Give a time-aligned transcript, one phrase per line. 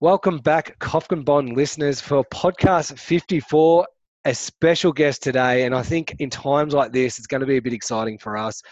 [0.00, 3.84] Welcome back, Kofkin Bond listeners, for podcast 54.
[4.26, 7.56] A special guest today, and I think in times like this, it's going to be
[7.56, 8.62] a bit exciting for us.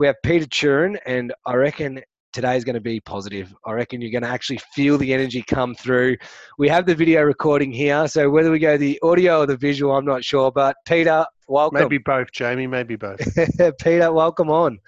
[0.00, 2.00] We have Peter Thurin, and I reckon
[2.32, 3.54] today is going to be positive.
[3.64, 6.16] I reckon you're going to actually feel the energy come through.
[6.58, 9.94] We have the video recording here, so whether we go the audio or the visual,
[9.94, 10.50] I'm not sure.
[10.50, 11.78] But Peter, welcome.
[11.78, 12.66] Maybe both, Jamie.
[12.66, 13.20] Maybe both.
[13.80, 14.80] Peter, welcome on.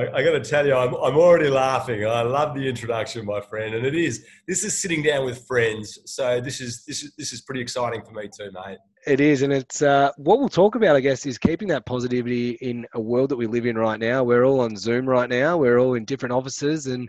[0.00, 2.06] I, I got to tell you, I'm, I'm already laughing.
[2.06, 4.24] I love the introduction, my friend, and it is.
[4.48, 8.02] This is sitting down with friends, so this is this is this is pretty exciting
[8.02, 8.78] for me too, mate.
[9.06, 10.96] It is, and it's uh, what we'll talk about.
[10.96, 14.24] I guess is keeping that positivity in a world that we live in right now.
[14.24, 15.58] We're all on Zoom right now.
[15.58, 17.08] We're all in different offices, and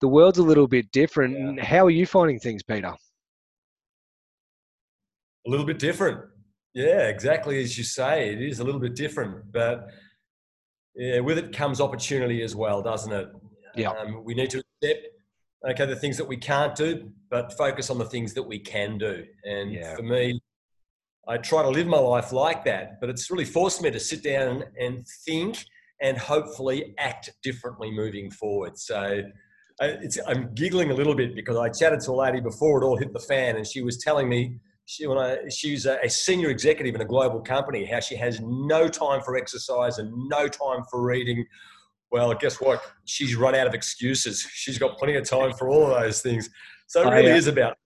[0.00, 1.56] the world's a little bit different.
[1.56, 1.64] Yeah.
[1.64, 2.94] How are you finding things, Peter?
[5.46, 6.20] A little bit different.
[6.74, 8.32] Yeah, exactly as you say.
[8.32, 9.88] It is a little bit different, but
[10.94, 13.28] yeah, with it comes opportunity as well, doesn't it?
[13.74, 13.90] Yeah.
[13.90, 15.06] Um, we need to accept,
[15.68, 18.98] okay, the things that we can't do, but focus on the things that we can
[18.98, 19.24] do.
[19.44, 19.94] And yeah.
[19.94, 20.40] for me,
[21.28, 24.22] I try to live my life like that, but it's really forced me to sit
[24.22, 25.64] down and think
[26.02, 28.78] and hopefully act differently moving forward.
[28.78, 29.22] So
[29.80, 32.96] I, I'm giggling a little bit because I chatted to a lady before it all
[32.96, 34.56] hit the fan, and she was telling me
[34.90, 38.40] she, when I, she's a, a, senior executive in a global company, how she has
[38.40, 41.46] no time for exercise and no time for reading.
[42.10, 42.82] Well, guess what?
[43.04, 44.40] She's run out of excuses.
[44.52, 46.50] She's got plenty of time for all of those things.
[46.88, 47.36] So it oh, really oh, yeah.
[47.36, 47.76] is about.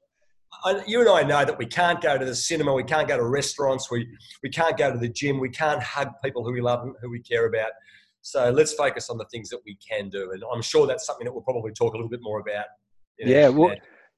[0.86, 3.24] You and I know that we can't go to the cinema, we can't go to
[3.24, 4.08] restaurants, we,
[4.42, 7.10] we can't go to the gym, we can't hug people who we love and who
[7.10, 7.70] we care about.
[8.22, 10.30] So let's focus on the things that we can do.
[10.32, 12.64] And I'm sure that's something that we'll probably talk a little bit more about.
[13.18, 13.74] Yeah, well,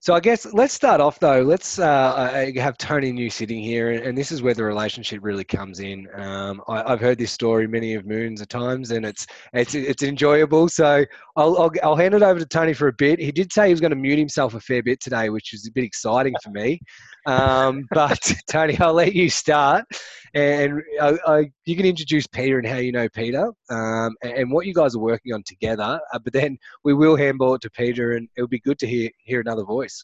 [0.07, 1.43] so I guess let's start off though.
[1.43, 5.81] Let's uh, have Tony New sitting here, and this is where the relationship really comes
[5.81, 6.07] in.
[6.15, 10.05] Um, I, have heard this story many of moons of times, and it's it's it's
[10.05, 10.69] enjoyable.
[10.69, 11.05] So
[11.35, 13.19] I'll, I'll, I'll hand it over to Tony for a bit.
[13.19, 15.67] He did say he was going to mute himself a fair bit today, which is
[15.67, 16.81] a bit exciting for me.
[17.27, 19.87] Um, but Tony, I'll let you start,
[20.35, 24.53] and I, I, you can introduce Peter and how you know Peter, um, and, and,
[24.53, 26.01] what you guys are working on together.
[26.13, 29.11] Uh, but then we will handball it to Peter, and it'll be good to hear
[29.25, 29.96] hear another voice.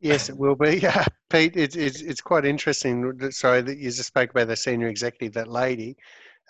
[0.00, 0.78] Yes, it will be.
[0.82, 3.30] Yeah, Pete, it's, it's, it's quite interesting.
[3.30, 5.96] Sorry that you just spoke about the senior executive, that lady.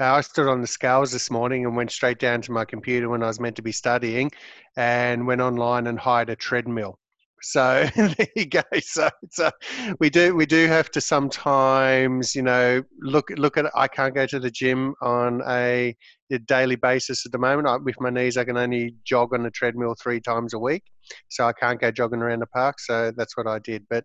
[0.01, 3.09] Uh, I stood on the scales this morning and went straight down to my computer
[3.09, 4.31] when I was meant to be studying
[4.77, 6.99] and went online and hired a treadmill.
[7.43, 8.63] So there you go.
[8.81, 9.51] So, so
[10.01, 13.71] we do we do have to sometimes, you know, look look at.
[13.75, 15.95] I can't go to the gym on a,
[16.33, 17.69] a daily basis at the moment.
[17.69, 20.83] I, with my knees, I can only jog on the treadmill three times a week,
[21.29, 22.81] so I can't go jogging around the park.
[22.81, 23.87] So that's what I did.
[23.89, 24.05] But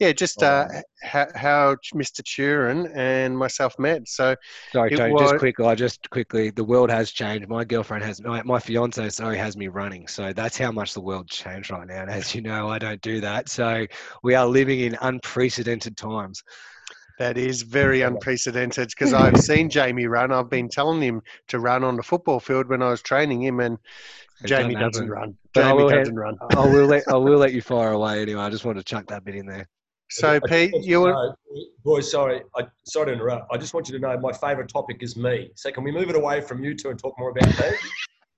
[0.00, 0.66] yeah, just uh,
[1.02, 2.20] how, how, Mr.
[2.22, 4.08] Thurin and myself met.
[4.08, 4.34] So,
[4.72, 5.30] sorry, Tony, was...
[5.30, 7.48] just quickly, I just quickly, the world has changed.
[7.48, 10.08] My girlfriend has, my, my fiance, sorry, has me running.
[10.08, 12.02] So that's how much the world changed right now.
[12.02, 13.48] And as you know, I don't do that.
[13.48, 13.86] So
[14.22, 16.42] we are living in unprecedented times.
[17.20, 20.32] That is very unprecedented because I've seen Jamie run.
[20.32, 23.60] I've been telling him to run on the football field when I was training him,
[23.60, 23.78] and
[24.44, 25.36] Jamie doesn't run.
[25.54, 26.36] Jamie doesn't run.
[26.50, 28.42] I will let I will let you fire away anyway.
[28.42, 29.68] I just want to chuck that bit in there.
[30.10, 31.36] So, Pete, you were.
[31.84, 33.52] Boys, sorry, I, sorry to interrupt.
[33.52, 35.50] I just want you to know my favourite topic is me.
[35.56, 37.76] So, can we move it away from you two and talk more about me?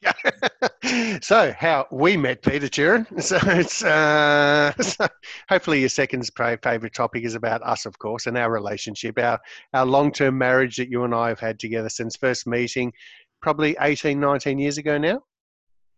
[1.23, 3.07] so, how we met Peter Thurin.
[3.23, 5.07] So, it's uh, so
[5.49, 9.41] hopefully your second favourite topic is about us, of course, and our relationship, our
[9.73, 12.93] our long term marriage that you and I have had together since first meeting,
[13.43, 15.23] probably 18, 19 years ago now.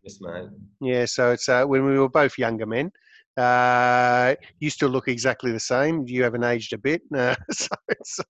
[0.02, 0.48] Yes, mate.
[0.80, 2.92] Yeah, so it's uh, when we were both younger men.
[3.38, 6.04] Uh, you still look exactly the same.
[6.06, 7.02] You haven't aged a bit.
[7.18, 7.34] Uh,
[8.04, 8.22] so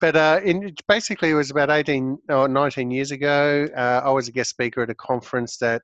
[0.00, 3.68] but uh, in, basically, it was about 18 or 19 years ago.
[3.76, 5.82] Uh, I was a guest speaker at a conference that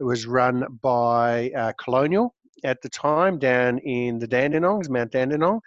[0.00, 2.34] was run by uh, Colonial
[2.64, 5.60] at the time down in the Dandenongs, Mount Dandenong.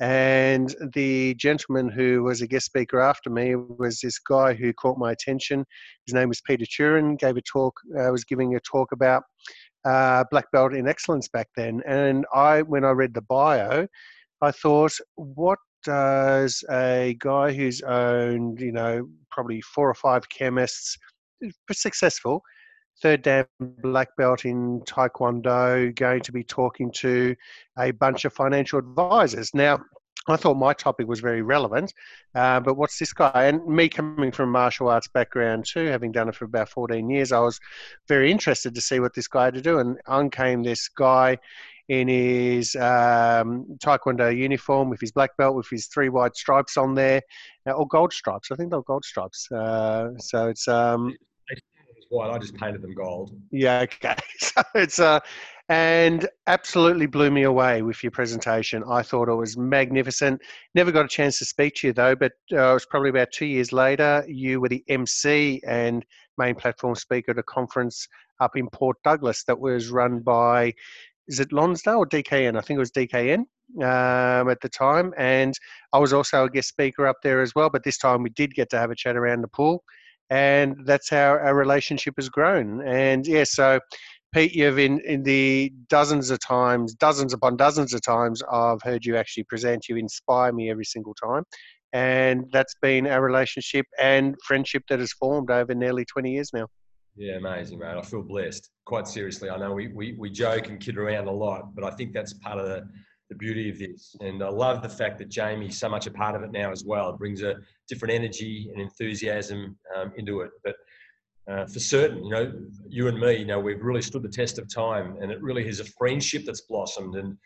[0.00, 4.98] And the gentleman who was a guest speaker after me was this guy who caught
[4.98, 5.64] my attention.
[6.06, 7.18] His name was Peter Thurin.
[7.18, 7.74] Gave a talk.
[7.96, 9.22] Uh, was giving a talk about
[9.84, 11.82] uh, black belt in excellence back then.
[11.86, 13.86] And I, when I read the bio,
[14.40, 20.96] I thought, what does a guy who's owned, you know, probably four or five chemists,
[21.72, 22.42] successful,
[23.02, 23.46] third dan
[23.82, 27.34] black belt in Taekwondo, going to be talking to
[27.78, 29.52] a bunch of financial advisors?
[29.54, 29.80] Now,
[30.28, 31.92] I thought my topic was very relevant,
[32.34, 33.46] uh, but what's this guy?
[33.46, 37.32] And me coming from martial arts background too, having done it for about 14 years,
[37.32, 37.58] I was
[38.06, 39.80] very interested to see what this guy had to do.
[39.80, 41.38] And on came this guy
[41.88, 46.94] in his um, Taekwondo uniform with his black belt with his three white stripes on
[46.94, 47.20] there,
[47.66, 48.50] or gold stripes.
[48.52, 49.50] I think they're gold stripes.
[49.50, 50.68] Uh, so it's.
[50.68, 51.16] Um,
[52.20, 53.32] I just painted them gold.
[53.50, 54.16] Yeah, okay.
[54.38, 55.20] So it's uh,
[55.68, 58.82] and absolutely blew me away with your presentation.
[58.86, 60.42] I thought it was magnificent.
[60.74, 63.32] Never got a chance to speak to you though, but uh, it was probably about
[63.32, 64.24] two years later.
[64.28, 66.04] You were the MC and
[66.36, 68.06] main platform speaker at a conference
[68.40, 70.74] up in Port Douglas that was run by,
[71.28, 72.58] is it Lonsdale or DKN?
[72.58, 73.44] I think it was DKN
[73.78, 75.14] um, at the time.
[75.16, 75.54] And
[75.92, 78.54] I was also a guest speaker up there as well, but this time we did
[78.54, 79.84] get to have a chat around the pool.
[80.32, 82.80] And that's how our relationship has grown.
[82.86, 83.78] And yeah, so
[84.32, 89.04] Pete, you've in, in the dozens of times, dozens upon dozens of times, I've heard
[89.04, 89.90] you actually present.
[89.90, 91.44] You inspire me every single time.
[91.92, 96.66] And that's been our relationship and friendship that has formed over nearly 20 years now.
[97.14, 97.94] Yeah, amazing, mate.
[97.94, 98.70] I feel blessed.
[98.86, 101.90] Quite seriously, I know we, we, we joke and kid around a lot, but I
[101.90, 102.88] think that's part of the,
[103.32, 104.14] the beauty of this.
[104.20, 106.84] And I love the fact that Jamie's so much a part of it now as
[106.84, 107.10] well.
[107.10, 107.54] It brings a
[107.88, 110.50] different energy and enthusiasm um, into it.
[110.62, 110.76] But
[111.50, 112.52] uh, for certain, you know,
[112.88, 115.66] you and me, you know, we've really stood the test of time, and it really
[115.66, 117.16] is a friendship that's blossomed.
[117.16, 117.36] And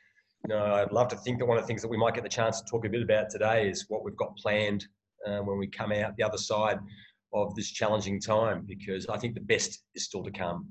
[0.48, 2.24] you know, I'd love to think that one of the things that we might get
[2.24, 4.86] the chance to talk a bit about today is what we've got planned
[5.26, 6.78] uh, when we come out the other side
[7.32, 10.66] of this challenging time, because I think the best is still to come.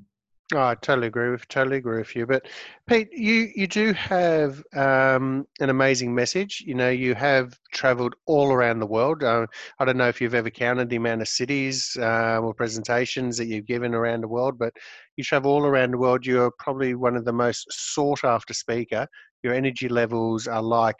[0.53, 2.27] Oh, I totally agree with totally agree with you.
[2.27, 2.45] But
[2.87, 6.61] Pete, you you do have um, an amazing message.
[6.67, 9.23] You know, you have travelled all around the world.
[9.23, 9.47] Uh,
[9.79, 13.47] I don't know if you've ever counted the amount of cities uh, or presentations that
[13.47, 14.71] you've given around the world, but
[15.17, 16.27] you travel all around the world.
[16.27, 19.07] You're probably one of the most sought after speaker.
[19.41, 20.97] Your energy levels are like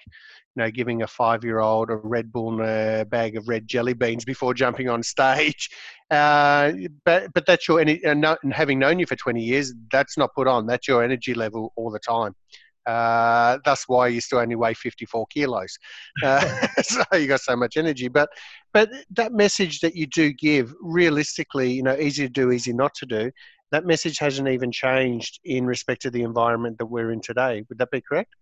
[0.55, 4.23] you know, giving a five-year-old a Red Bull and a bag of red jelly beans
[4.23, 5.69] before jumping on stage.
[6.11, 6.71] Uh,
[7.03, 10.47] but but that's your and, and having known you for 20 years, that's not put
[10.47, 10.67] on.
[10.67, 12.35] That's your energy level all the time.
[12.85, 15.77] Uh, that's why you still only weigh 54 kilos.
[16.23, 18.07] Uh, so you got so much energy.
[18.07, 18.29] But
[18.71, 22.93] but that message that you do give, realistically, you know, easy to do, easy not
[22.95, 23.31] to do.
[23.71, 27.63] That message hasn't even changed in respect to the environment that we're in today.
[27.67, 28.35] Would that be correct?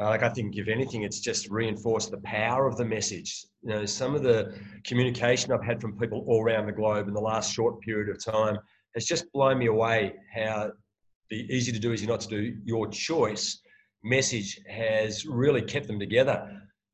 [0.00, 3.46] Uh, like I think, if anything, it's just reinforced the power of the message.
[3.62, 4.54] You know, some of the
[4.84, 8.24] communication I've had from people all around the globe in the last short period of
[8.24, 8.58] time
[8.94, 10.14] has just blown me away.
[10.32, 10.70] How
[11.30, 13.60] the easy to do, easy not to do, your choice
[14.04, 16.48] message has really kept them together.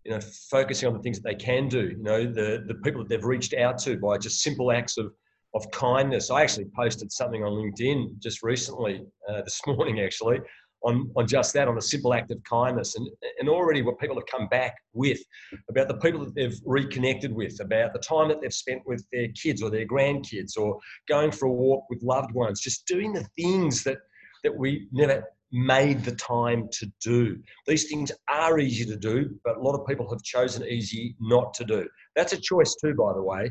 [0.05, 0.21] You know,
[0.51, 1.91] focusing on the things that they can do.
[1.91, 5.13] You know, the the people that they've reached out to by just simple acts of
[5.55, 6.31] of kindness.
[6.31, 10.41] I actually posted something on LinkedIn just recently, uh, this morning actually,
[10.85, 12.97] on, on just that, on a simple act of kindness.
[12.97, 13.09] And,
[13.39, 15.19] and already what people have come back with
[15.69, 19.29] about the people that they've reconnected with, about the time that they've spent with their
[19.29, 20.79] kids or their grandkids or
[21.09, 23.99] going for a walk with loved ones, just doing the things that,
[24.43, 27.39] that we never made the time to do.
[27.67, 31.55] These things are easy to do, but a lot of people have chosen easy not
[31.55, 31.89] to do.
[32.17, 33.51] That's a choice too, by the way.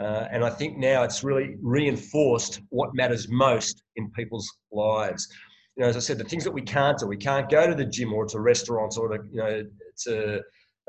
[0.00, 5.28] Uh, and I think now it's really reinforced what matters most in people's lives
[5.76, 7.74] you know, as I said, the things that we can't do, we can't go to
[7.74, 9.64] the gym or to restaurants or to, you know,
[10.04, 10.40] to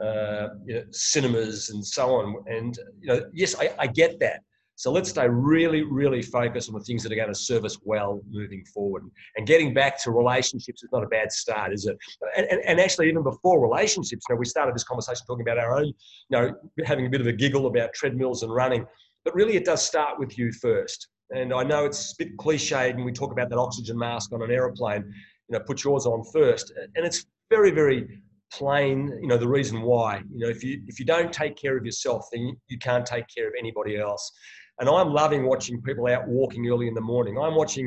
[0.02, 2.36] uh, you know, cinemas and so on.
[2.48, 4.42] And, you know, yes, I, I get that.
[4.78, 7.78] So let's stay really, really focused on the things that are going to serve us
[7.84, 9.04] well moving forward.
[9.38, 11.98] And getting back to relationships is not a bad start, is it?
[12.36, 15.58] And, and, and, actually, even before relationships, you know, we started this conversation talking about
[15.58, 15.94] our own, you
[16.32, 16.54] know,
[16.86, 18.86] having a bit of a giggle about treadmills and running.
[19.26, 21.10] But really, it does start with you first.
[21.32, 24.44] And I know it's a bit cliched and we talk about that oxygen mask on
[24.44, 25.04] an aeroplane,
[25.50, 26.72] you know, put yours on first.
[26.96, 28.22] And it's very, very
[28.54, 30.22] plain, you know, the reason why.
[30.32, 33.26] You know, if you if you don't take care of yourself, then you can't take
[33.36, 34.32] care of anybody else.
[34.80, 37.38] And I'm loving watching people out walking early in the morning.
[37.40, 37.86] I'm watching,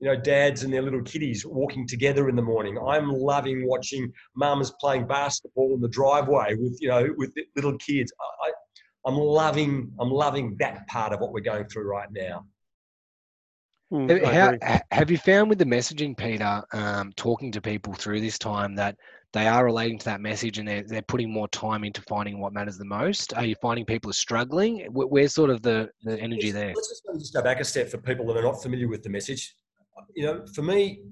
[0.00, 2.78] you know, dads and their little kiddies walking together in the morning.
[2.78, 8.10] I'm loving watching mums playing basketball in the driveway with, you know, with little kids.
[8.46, 8.52] I,
[9.06, 12.44] I'm loving, I'm loving that part of what we're going through right now.
[13.92, 18.38] Mm, How, have you found with the messaging, Peter, um, talking to people through this
[18.38, 18.96] time that
[19.32, 22.52] they are relating to that message and they're, they're putting more time into finding what
[22.52, 23.34] matters the most?
[23.34, 24.86] Are you finding people are struggling?
[24.92, 26.72] Where's sort of the, the energy there?
[26.74, 29.10] Let's just, just go back a step for people that are not familiar with the
[29.10, 29.54] message.
[30.14, 31.02] You know, for me,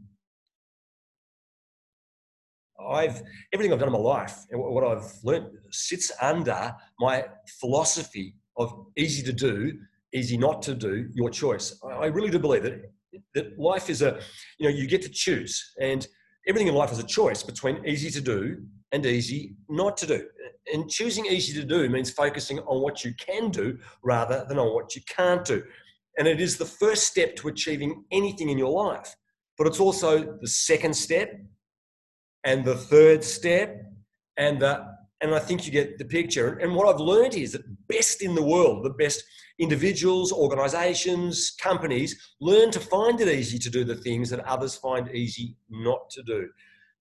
[2.86, 7.24] I've everything I've done in my life and what I've learned sits under my
[7.60, 9.78] philosophy of easy to do
[10.12, 11.78] easy not to do, your choice.
[11.84, 12.92] I really do believe that
[13.34, 14.20] that life is a,
[14.58, 16.06] you know, you get to choose, and
[16.46, 20.26] everything in life is a choice between easy to do and easy not to do.
[20.72, 24.74] And choosing easy to do means focusing on what you can do rather than on
[24.74, 25.62] what you can't do.
[26.18, 29.14] And it is the first step to achieving anything in your life.
[29.56, 31.32] But it's also the second step
[32.48, 33.68] and the third step
[34.38, 34.72] and the
[35.20, 36.58] and I think you get the picture.
[36.58, 39.24] And what I've learned is that best in the world, the best
[39.58, 45.10] individuals, organizations, companies learn to find it easy to do the things that others find
[45.10, 46.48] easy not to do.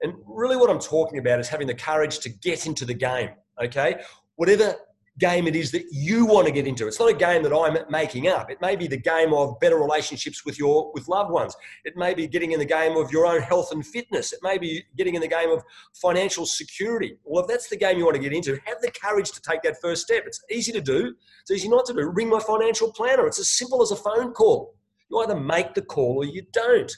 [0.01, 3.29] And really, what I'm talking about is having the courage to get into the game,
[3.63, 4.01] okay?
[4.35, 4.75] Whatever
[5.19, 6.87] game it is that you want to get into.
[6.87, 8.51] It's not a game that I'm making up.
[8.51, 11.55] It may be the game of better relationships with your with loved ones.
[11.85, 14.33] It may be getting in the game of your own health and fitness.
[14.33, 17.17] It may be getting in the game of financial security.
[17.23, 19.61] Well, if that's the game you want to get into, have the courage to take
[19.63, 20.23] that first step.
[20.25, 21.15] It's easy to do.
[21.41, 22.09] It's easy not to do.
[22.09, 23.25] Ring my financial planner.
[23.27, 24.75] It's as simple as a phone call.
[25.09, 26.91] You either make the call or you don't.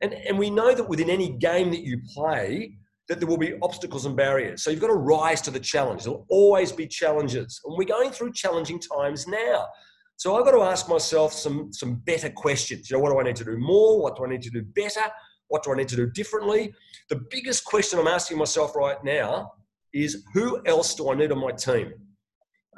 [0.00, 2.76] And, and we know that within any game that you play,
[3.08, 4.62] that there will be obstacles and barriers.
[4.62, 6.04] So you've got to rise to the challenge.
[6.04, 7.60] There'll always be challenges.
[7.64, 9.66] And we're going through challenging times now.
[10.16, 12.88] So I've got to ask myself some, some better questions.
[12.88, 14.00] You know, what do I need to do more?
[14.00, 15.02] What do I need to do better?
[15.48, 16.72] What do I need to do differently?
[17.10, 19.52] The biggest question I'm asking myself right now
[19.92, 21.92] is who else do I need on my team?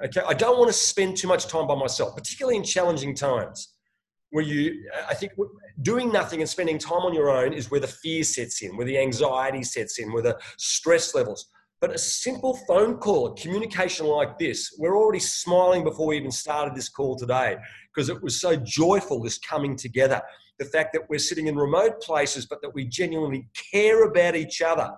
[0.05, 3.76] Okay, I don't want to spend too much time by myself, particularly in challenging times
[4.31, 5.33] where you, I think
[5.83, 8.87] doing nothing and spending time on your own is where the fear sets in, where
[8.87, 11.49] the anxiety sets in, where the stress levels.
[11.81, 16.31] But a simple phone call, a communication like this, we're already smiling before we even
[16.31, 17.57] started this call today
[17.95, 20.23] because it was so joyful, this coming together.
[20.59, 24.63] The fact that we're sitting in remote places, but that we genuinely care about each
[24.63, 24.91] other.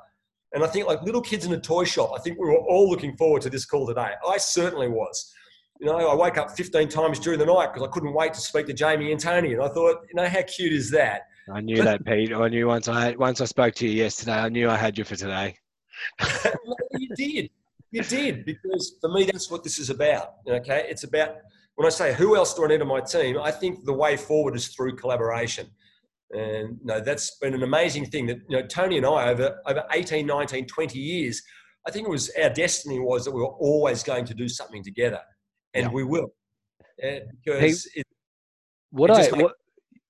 [0.52, 2.88] And I think, like little kids in a toy shop, I think we were all
[2.88, 4.12] looking forward to this call today.
[4.26, 5.34] I certainly was
[5.80, 8.40] you know, I wake up 15 times during the night because I couldn't wait to
[8.40, 9.52] speak to Jamie and Tony.
[9.52, 11.22] And I thought, you know, how cute is that?
[11.52, 12.32] I knew that, Pete.
[12.32, 15.04] I knew once I once I spoke to you yesterday, I knew I had you
[15.04, 15.56] for today.
[16.92, 17.50] you did.
[17.90, 18.44] You did.
[18.44, 20.34] Because for me, that's what this is about.
[20.46, 20.86] Okay.
[20.88, 21.36] It's about,
[21.76, 24.16] when I say who else do I need on my team, I think the way
[24.16, 25.68] forward is through collaboration.
[26.32, 29.58] And you know, that's been an amazing thing that, you know, Tony and I over,
[29.64, 31.40] over 18, 19, 20 years,
[31.86, 34.84] I think it was our destiny was that we were always going to do something
[34.84, 35.20] together
[35.78, 35.92] and yeah.
[35.92, 36.28] we will.
[37.02, 38.06] Uh, because hey, it,
[38.90, 39.52] what it I what,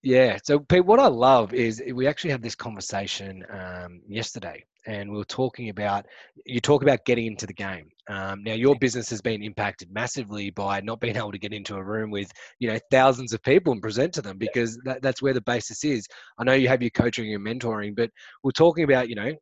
[0.03, 5.11] yeah so Pete, what I love is we actually had this conversation um, yesterday and
[5.11, 6.07] we were talking about
[6.47, 7.89] you talk about getting into the game.
[8.09, 11.77] Um, now your business has been impacted massively by not being able to get into
[11.77, 15.21] a room with you know thousands of people and present to them because that, that's
[15.21, 16.07] where the basis is.
[16.39, 18.11] I know you have your coaching and mentoring but
[18.43, 19.33] we're talking about you know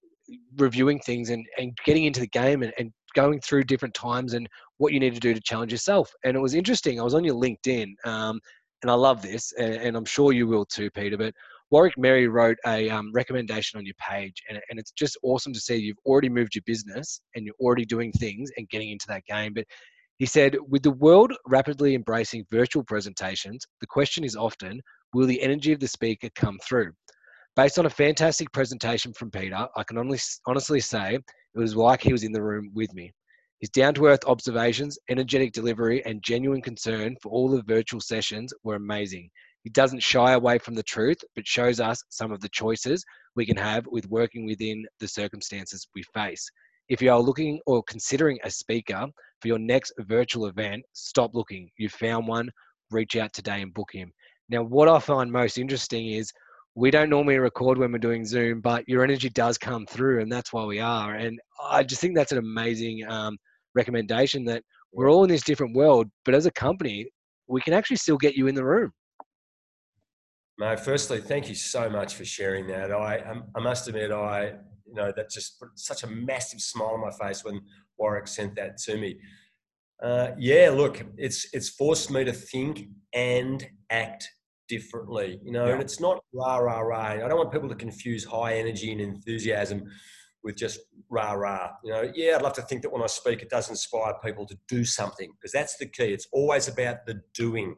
[0.57, 4.49] reviewing things and, and getting into the game and, and going through different times and
[4.79, 6.13] what you need to do to challenge yourself.
[6.25, 7.01] And it was interesting.
[7.01, 8.41] I was on your LinkedIn, um,
[8.83, 11.17] and I love this, and, and, I'm sure you will too, Peter.
[11.17, 11.33] But
[11.71, 15.61] Warwick Mary wrote a um, recommendation on your page, and, and it's just awesome to
[15.61, 19.25] see you've already moved your business and you're already doing things and getting into that
[19.25, 19.55] game.
[19.55, 19.65] But
[20.19, 24.81] he said, with the world rapidly embracing virtual presentations, the question is often,
[25.13, 26.93] will the energy of the speaker come through?
[27.55, 32.13] Based on a fantastic presentation from Peter, I can honestly say it was like he
[32.13, 33.13] was in the room with me.
[33.61, 38.53] His down to earth observations, energetic delivery, and genuine concern for all the virtual sessions
[38.63, 39.31] were amazing.
[39.65, 43.47] He doesn't shy away from the truth, but shows us some of the choices we
[43.47, 46.49] can have with working within the circumstances we face.
[46.89, 49.07] If you are looking or considering a speaker
[49.41, 51.69] for your next virtual event, stop looking.
[51.79, 52.51] You've found one,
[52.91, 54.13] reach out today and book him.
[54.49, 56.31] Now, what I find most interesting is
[56.77, 60.31] we don't normally record when we're doing Zoom, but your energy does come through, and
[60.31, 61.15] that's why we are.
[61.15, 63.39] And I just think that's an amazing um,
[63.77, 67.09] recommendation that we're all in this different world, but as a company,
[67.47, 68.91] we can actually still get you in the room.
[70.59, 72.91] No, firstly, thank you so much for sharing that.
[72.91, 74.55] I, um, I must admit, I,
[74.87, 77.61] you know, that just put such a massive smile on my face when
[77.99, 79.19] Warwick sent that to me.
[80.03, 84.29] Uh, yeah, look, it's it's forced me to think and act
[84.69, 85.73] differently, you know, yeah.
[85.73, 87.13] and it's not rah, rah, rah.
[87.13, 89.85] I don't want people to confuse high energy and enthusiasm
[90.47, 90.79] with just
[91.11, 91.71] rah, rah.
[91.85, 94.47] You know, yeah, I'd love to think that when I speak, it does inspire people
[94.47, 96.13] to do something because that's the key.
[96.15, 97.75] It's always about the doing.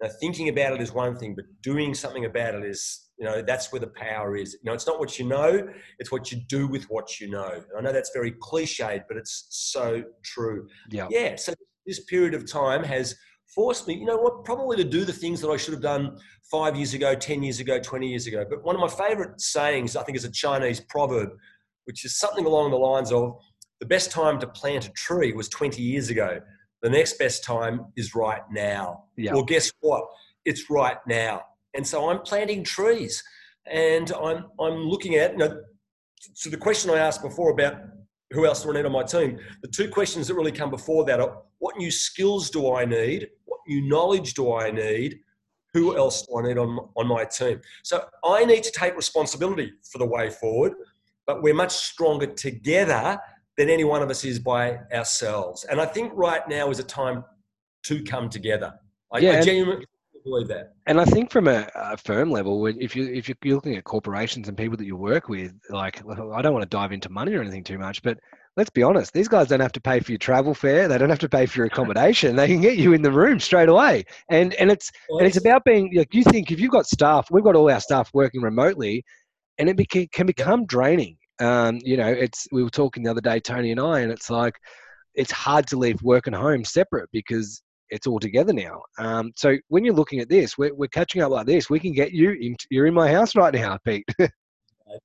[0.00, 3.42] Now, thinking about it is one thing, but doing something about it is, you know,
[3.42, 4.54] that's where the power is.
[4.54, 7.50] You know, it's not what you know, it's what you do with what you know.
[7.50, 10.68] And I know that's very cliched, but it's so true.
[10.90, 11.08] Yeah.
[11.10, 11.34] Yeah.
[11.36, 11.54] So
[11.86, 13.16] this period of time has
[13.54, 16.18] forced me, you know what, probably to do the things that I should have done
[16.50, 18.44] five years ago, 10 years ago, 20 years ago.
[18.48, 21.30] But one of my favorite sayings, I think, is a Chinese proverb,
[21.84, 23.36] which is something along the lines of
[23.80, 26.40] the best time to plant a tree was 20 years ago.
[26.82, 29.04] The next best time is right now.
[29.16, 29.34] Yeah.
[29.34, 30.04] Well, guess what?
[30.44, 31.42] It's right now.
[31.74, 33.22] And so I'm planting trees
[33.70, 35.60] and I'm, I'm looking at, you know,
[36.34, 37.74] so the question I asked before about
[38.32, 39.38] who else do I need on my team?
[39.62, 43.28] The two questions that really come before that are what new skills do I need?
[43.44, 45.20] What new knowledge do I need?
[45.74, 47.60] Who else do I need on, on my team?
[47.82, 50.72] So I need to take responsibility for the way forward,
[51.26, 53.18] but we're much stronger together
[53.56, 55.64] than any one of us is by ourselves.
[55.64, 57.24] And I think right now is a time
[57.84, 58.74] to come together.
[59.12, 59.86] I, yeah, I genuinely
[60.24, 60.74] believe that.
[60.86, 64.48] And I think from a, a, firm level, if you if you're looking at corporations
[64.48, 67.42] and people that you work with, like I don't want to dive into money or
[67.42, 68.18] anything too much, but
[68.56, 70.88] let's be honest, these guys don't have to pay for your travel fare.
[70.88, 72.36] They don't have to pay for your accommodation.
[72.36, 74.04] They can get you in the room straight away.
[74.28, 77.44] And and it's and it's about being like you think if you've got staff, we've
[77.44, 79.04] got all our staff working remotely,
[79.62, 81.16] and it beca- can become draining.
[81.40, 84.28] Um, you know, it's we were talking the other day, Tony and I, and it's
[84.28, 84.56] like
[85.14, 88.82] it's hard to leave work and home separate because it's all together now.
[88.98, 91.70] Um, so when you're looking at this, we're, we're catching up like this.
[91.70, 94.04] We can get you in, you're in my house right now, Pete.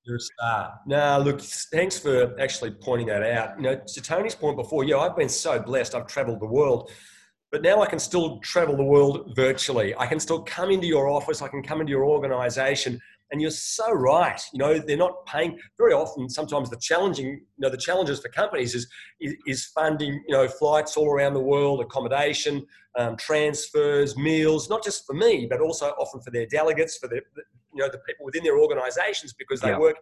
[0.04, 0.74] You're a star.
[0.86, 3.56] Now, look, thanks for actually pointing that out.
[3.56, 5.96] You know, to Tony's point before, yeah, I've been so blessed.
[5.96, 6.92] I've traveled the world,
[7.54, 9.96] but now I can still travel the world virtually.
[9.96, 11.42] I can still come into your office.
[11.42, 13.00] I can come into your organization
[13.32, 14.42] and you're so right.
[14.54, 16.30] You know, they're not paying very often.
[16.30, 18.88] Sometimes the challenging, you know, the challenges for companies is
[19.20, 22.66] is, is funding, you know, flights all around the world, accommodation,
[22.98, 27.22] um, transfers, meals, not just for me, but also often for their delegates, for the,
[27.74, 29.80] you know, the people within their organisations because they yeah.
[29.80, 29.98] work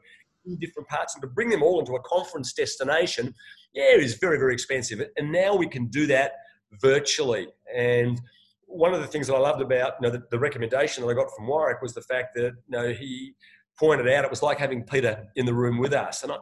[0.46, 3.34] in different parts, and to bring them all into a conference destination,
[3.74, 5.02] yeah, is very very expensive.
[5.18, 6.34] And now we can do that
[6.82, 8.20] virtually and
[8.68, 11.14] one of the things that I loved about you know, the, the, recommendation that I
[11.14, 13.34] got from Warwick was the fact that you know, he
[13.78, 16.38] pointed out it was like having Peter in the room with us, and I,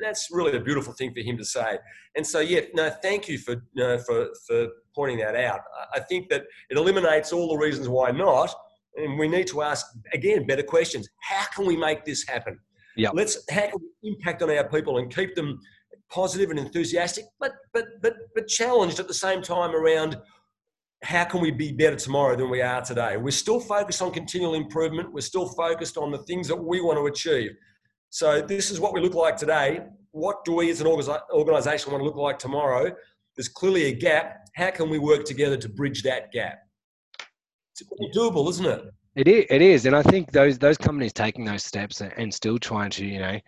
[0.00, 1.78] that's really a beautiful thing for him to say.
[2.16, 5.60] And so, yeah, no, thank you for you know, for for pointing that out.
[5.94, 8.54] I think that it eliminates all the reasons why not,
[8.96, 11.08] and we need to ask again better questions.
[11.20, 12.58] How can we make this happen?
[12.96, 15.60] Yeah, let's how can we impact on our people and keep them
[16.10, 20.16] positive and enthusiastic, but but but but challenged at the same time around
[21.02, 23.16] how can we be better tomorrow than we are today?
[23.16, 25.12] We're still focused on continual improvement.
[25.12, 27.52] We're still focused on the things that we want to achieve.
[28.10, 29.84] So this is what we look like today.
[30.12, 32.94] What do we as an organization want to look like tomorrow?
[33.36, 34.48] There's clearly a gap.
[34.54, 36.58] How can we work together to bridge that gap?
[37.78, 38.84] It's doable, isn't it?
[39.16, 42.58] It is, it is, and I think those those companies taking those steps and still
[42.58, 43.38] trying to, you know,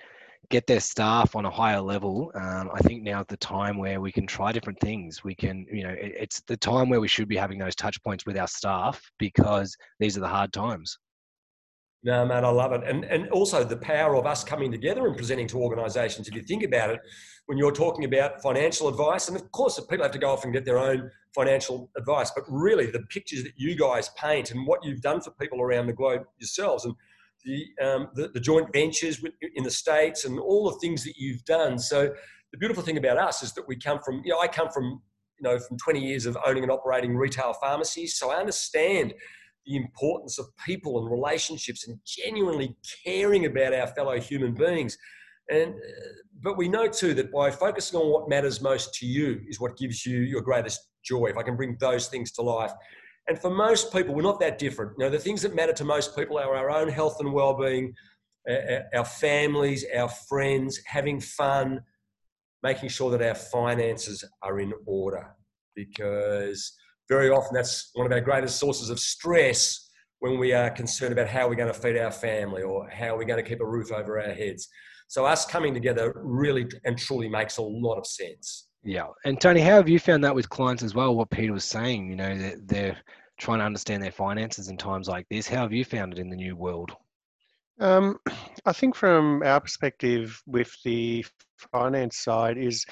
[0.50, 2.30] get their staff on a higher level.
[2.34, 5.22] Um, I think now is the time where we can try different things.
[5.22, 8.02] We can, you know, it, it's the time where we should be having those touch
[8.02, 10.98] points with our staff because these are the hard times.
[12.04, 12.82] No, man, I love it.
[12.84, 16.28] And, and also the power of us coming together and presenting to organisations.
[16.28, 17.00] If you think about it,
[17.46, 20.52] when you're talking about financial advice, and of course, people have to go off and
[20.52, 24.84] get their own financial advice, but really the pictures that you guys paint and what
[24.84, 26.84] you've done for people around the globe yourselves.
[26.84, 26.94] And
[27.44, 29.22] the, um, the, the, joint ventures
[29.54, 31.78] in the States and all the things that you've done.
[31.78, 32.12] So
[32.52, 35.00] the beautiful thing about us is that we come from, you know, I come from,
[35.38, 38.18] you know, from 20 years of owning and operating retail pharmacies.
[38.18, 39.14] So I understand
[39.66, 44.96] the importance of people and relationships and genuinely caring about our fellow human beings.
[45.50, 46.08] And, uh,
[46.40, 49.76] but we know too that by focusing on what matters most to you is what
[49.76, 51.26] gives you your greatest joy.
[51.26, 52.72] If I can bring those things to life,
[53.28, 54.92] and for most people, we're not that different.
[54.98, 57.94] You know, the things that matter to most people are our own health and well-being,
[58.94, 61.80] our families, our friends, having fun,
[62.62, 65.34] making sure that our finances are in order.
[65.76, 66.72] Because
[67.08, 71.28] very often that's one of our greatest sources of stress when we are concerned about
[71.28, 73.92] how we're going to feed our family or how we're going to keep a roof
[73.92, 74.68] over our heads.
[75.06, 78.67] So us coming together really and truly makes a lot of sense.
[78.88, 79.08] Yeah.
[79.26, 81.14] And Tony, how have you found that with clients as well?
[81.14, 82.96] What Peter was saying, you know, they're, they're
[83.36, 85.46] trying to understand their finances in times like this.
[85.46, 86.92] How have you found it in the new world?
[87.80, 88.18] Um,
[88.64, 91.22] I think from our perspective with the
[91.70, 92.86] finance side is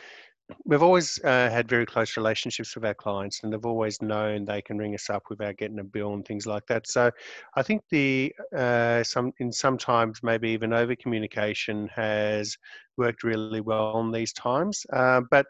[0.67, 4.61] we've always uh, had very close relationships with our clients and they've always known they
[4.61, 7.11] can ring us up without getting a bill and things like that so
[7.57, 12.57] i think the uh, some in sometimes maybe even over communication has
[12.97, 15.47] worked really well in these times uh, but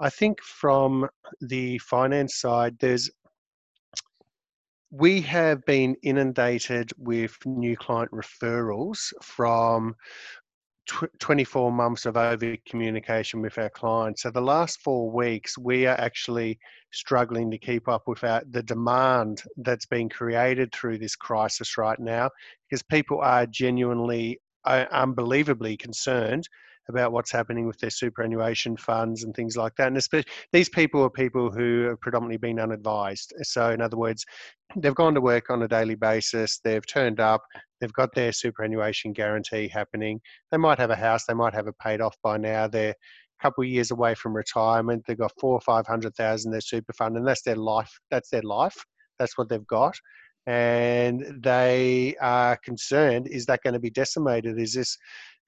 [0.00, 1.08] I think from
[1.40, 3.10] the finance side, there's
[4.90, 9.94] we have been inundated with new client referrals from
[11.18, 14.22] 24 months of over communication with our clients.
[14.22, 16.58] So the last four weeks, we are actually
[16.92, 21.98] struggling to keep up with our, the demand that's being created through this crisis right
[21.98, 22.30] now
[22.68, 26.48] because people are genuinely, uh, unbelievably concerned
[26.88, 29.88] about what's happening with their superannuation funds and things like that.
[29.88, 33.32] And especially these people are people who have predominantly been unadvised.
[33.42, 34.24] So, in other words,
[34.76, 37.42] they've gone to work on a daily basis, they've turned up,
[37.80, 40.20] they've got their superannuation guarantee happening.
[40.50, 42.68] They might have a house, they might have it paid off by now.
[42.68, 45.04] They're a couple of years away from retirement.
[45.06, 47.92] They've got four or five hundred thousand their super fund, and that's their life.
[48.10, 48.76] That's their life.
[49.18, 49.96] That's what they've got
[50.48, 54.96] and they are concerned is that going to be decimated is this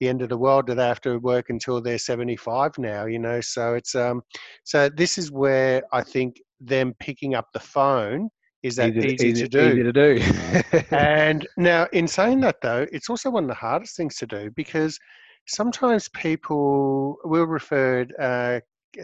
[0.01, 3.07] the end of the world that they have to work until they're 75 now.
[3.07, 4.23] You know, so it's um,
[4.65, 8.31] so this is where I think them picking up the phone
[8.63, 9.71] is that easy, easy, easy to do.
[9.71, 10.83] Easy to do.
[10.91, 14.51] and now, in saying that, though, it's also one of the hardest things to do
[14.55, 14.99] because
[15.47, 18.61] sometimes people will referred uh,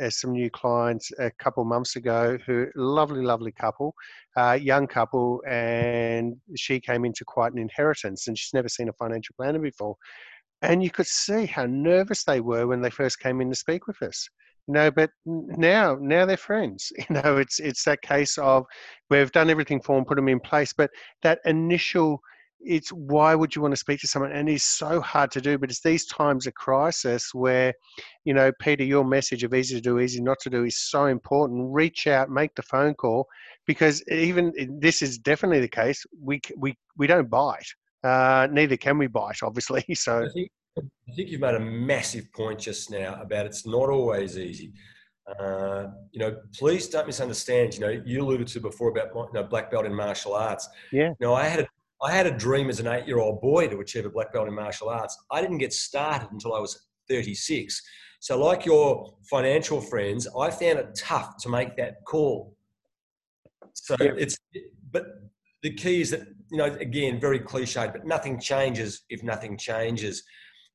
[0.08, 3.94] some new clients a couple months ago who lovely lovely couple
[4.36, 8.92] uh, young couple and she came into quite an inheritance and she's never seen a
[8.94, 9.96] financial planner before
[10.62, 13.86] and you could see how nervous they were when they first came in to speak
[13.86, 14.28] with us.
[14.66, 16.92] You know but now now they're friends.
[17.08, 18.64] You know it's it's that case of
[19.10, 20.90] we've done everything for them put them in place but
[21.22, 22.20] that initial
[22.60, 24.32] it's why would you want to speak to someone?
[24.32, 27.72] And it's so hard to do but it's these times of crisis where
[28.24, 31.06] you know peter your message of easy to do easy not to do is so
[31.06, 31.72] important.
[31.72, 33.28] Reach out make the phone call
[33.66, 37.72] because even eh, this is definitely the case we we we don't bite
[38.04, 42.32] uh, neither can we bite obviously so I think, I think you've made a massive
[42.32, 44.72] point just now about it's not always easy
[45.40, 47.74] uh, you know, please don't misunderstand.
[47.74, 50.68] You know, you alluded to before about you know black belt in martial arts.
[50.92, 51.08] Yeah.
[51.08, 51.66] You know, I had a
[52.02, 54.48] I had a dream as an eight year old boy to achieve a black belt
[54.48, 55.16] in martial arts.
[55.30, 57.82] I didn't get started until I was 36.
[58.20, 62.54] So, like your financial friends, I found it tough to make that call.
[63.74, 64.12] So, yeah.
[64.16, 64.36] it's,
[64.90, 65.06] but
[65.66, 66.20] the key is that,
[66.52, 70.22] you know, again, very cliched, but nothing changes if nothing changes.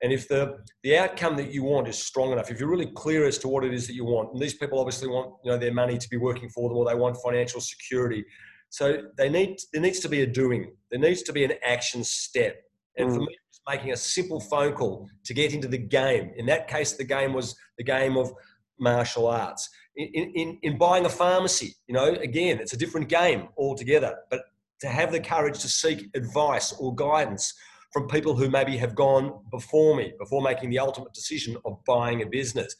[0.03, 3.25] And if the, the outcome that you want is strong enough, if you're really clear
[3.25, 5.57] as to what it is that you want, and these people obviously want you know,
[5.57, 8.25] their money to be working for them or they want financial security,
[8.69, 10.73] so they need there needs to be a doing.
[10.91, 12.55] There needs to be an action step.
[12.97, 13.13] And mm.
[13.13, 16.31] for me, it's making a simple phone call to get into the game.
[16.35, 18.33] In that case, the game was the game of
[18.77, 19.69] martial arts.
[19.95, 24.17] In, in, in buying a pharmacy, you know, again, it's a different game altogether.
[24.29, 24.41] But
[24.81, 27.53] to have the courage to seek advice or guidance
[27.93, 32.21] from people who maybe have gone before me, before making the ultimate decision of buying
[32.21, 32.75] a business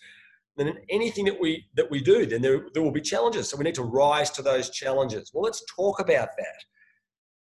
[0.58, 3.50] then in anything that we that we do, then there, there will be challenges.
[3.50, 5.32] So we need to rise to those challenges.
[5.34, 6.64] Well, let's talk about that.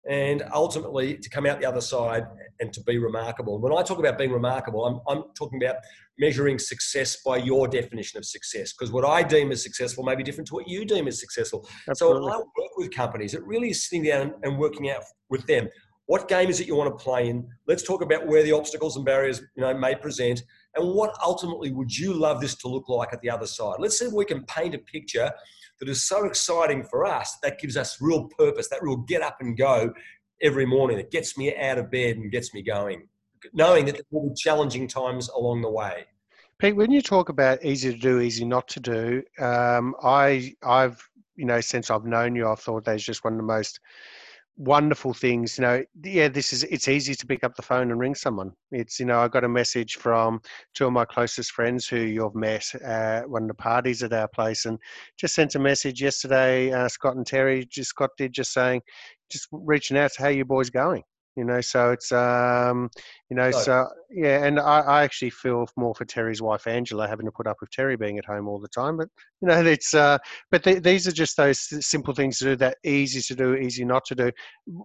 [0.07, 2.25] And ultimately to come out the other side
[2.59, 3.59] and to be remarkable.
[3.59, 5.75] When I talk about being remarkable, I'm, I'm talking about
[6.17, 8.73] measuring success by your definition of success.
[8.73, 11.67] Because what I deem as successful may be different to what you deem as successful.
[11.89, 12.31] Absolutely.
[12.31, 15.67] So I work with companies, it really is sitting down and working out with them
[16.09, 17.47] what game is it you want to play in?
[17.67, 20.41] Let's talk about where the obstacles and barriers you know may present,
[20.75, 23.75] and what ultimately would you love this to look like at the other side.
[23.77, 25.31] Let's see if we can paint a picture
[25.79, 29.37] that is so exciting for us that gives us real purpose, that real get up
[29.39, 29.93] and go
[30.41, 30.97] every morning.
[30.97, 33.07] That gets me out of bed and gets me going,
[33.53, 36.05] knowing that there will be challenging times along the way.
[36.59, 41.01] Pete, when you talk about easy to do, easy not to do, um, I I've
[41.35, 43.79] you know since I've known you, I've thought that's just one of the most
[44.59, 47.99] wonderful things you know yeah this is it's easy to pick up the phone and
[47.99, 48.51] ring someone.
[48.73, 50.41] It's you know i got a message from
[50.73, 54.27] two of my closest friends who you've met at one of the parties at our
[54.27, 54.77] place and
[55.17, 58.81] just sent a message yesterday uh, scott and terry just scott did just saying
[59.31, 61.03] just reaching out to how you boys going
[61.39, 62.89] you know so it's um
[63.29, 67.25] you know so yeah and I, I actually feel more for terry's wife angela having
[67.25, 69.07] to put up with terry being at home all the time but
[69.41, 70.17] you know it's uh
[70.51, 73.85] but th- these are just those simple things to do that easy to do easy
[73.85, 74.31] not to do.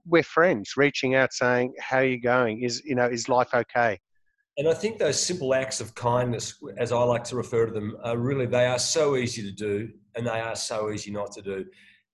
[0.06, 0.76] We're friends.
[0.76, 2.62] Reaching out saying how are you going?
[2.62, 3.98] Is you know is life okay?
[4.56, 7.96] And I think those simple acts of kindness, as I like to refer to them,
[8.04, 11.42] are really they are so easy to do, and they are so easy not to
[11.42, 11.64] do.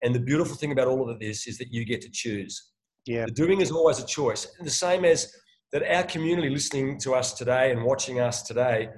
[0.02, 2.69] And the beautiful thing about all of this is that you get to choose.
[3.06, 3.26] Yeah.
[3.26, 4.46] The doing is always a choice.
[4.58, 5.32] And the same as
[5.72, 8.88] that our community listening to us today and watching us today,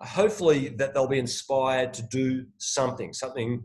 [0.00, 3.62] hopefully that they'll be inspired to do something, something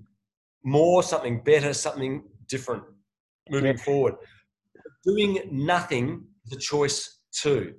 [0.64, 2.84] more, something better, something different
[3.50, 3.84] moving yeah.
[3.84, 4.16] forward.
[5.06, 7.74] Doing nothing is a choice too.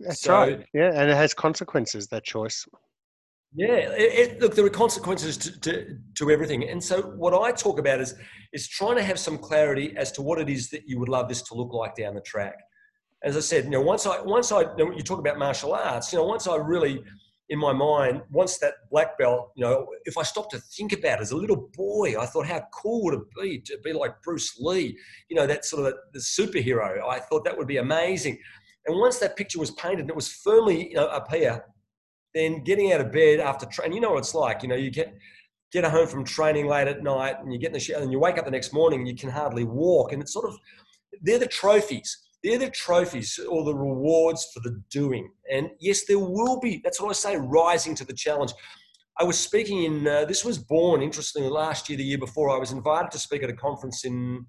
[0.00, 0.64] That's so, right.
[0.72, 2.66] Yeah, and it has consequences, that choice.
[3.52, 6.68] Yeah, it, it, look, there are consequences to, to, to, everything.
[6.68, 8.14] And so, what I talk about is,
[8.52, 11.28] is trying to have some clarity as to what it is that you would love
[11.28, 12.54] this to look like down the track.
[13.24, 15.74] As I said, you know, once I, once I, you, know, you talk about martial
[15.74, 17.02] arts, you know, once I really,
[17.48, 21.18] in my mind, once that black belt, you know, if I stopped to think about
[21.18, 24.22] it as a little boy, I thought, how cool would it be to be like
[24.22, 24.96] Bruce Lee,
[25.28, 27.02] you know, that sort of the superhero.
[27.06, 28.38] I thought that would be amazing.
[28.86, 31.64] And once that picture was painted and it was firmly you know, up here,
[32.34, 34.62] then getting out of bed after training, you know what it's like.
[34.62, 35.14] You know, you get
[35.72, 38.18] get home from training late at night and you get in the shower and you
[38.18, 40.12] wake up the next morning and you can hardly walk.
[40.12, 40.58] And it's sort of
[41.22, 42.16] they're the trophies.
[42.42, 45.30] They're the trophies or the rewards for the doing.
[45.52, 46.80] And yes, there will be.
[46.82, 47.36] That's what I say.
[47.36, 48.52] Rising to the challenge.
[49.18, 50.06] I was speaking in.
[50.06, 52.50] Uh, this was born interestingly last year, the year before.
[52.50, 54.46] I was invited to speak at a conference in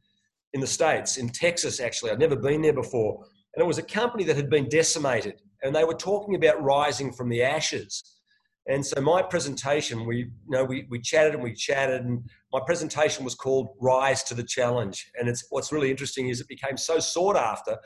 [0.53, 1.79] in the states, in Texas.
[1.79, 5.41] Actually, I'd never been there before, and it was a company that had been decimated
[5.63, 8.03] and they were talking about rising from the ashes.
[8.67, 12.59] And so my presentation, we you know we, we chatted and we chatted, and my
[12.65, 16.77] presentation was called "Rise to the Challenge." And it's what's really interesting is it became
[16.77, 17.77] so sought after.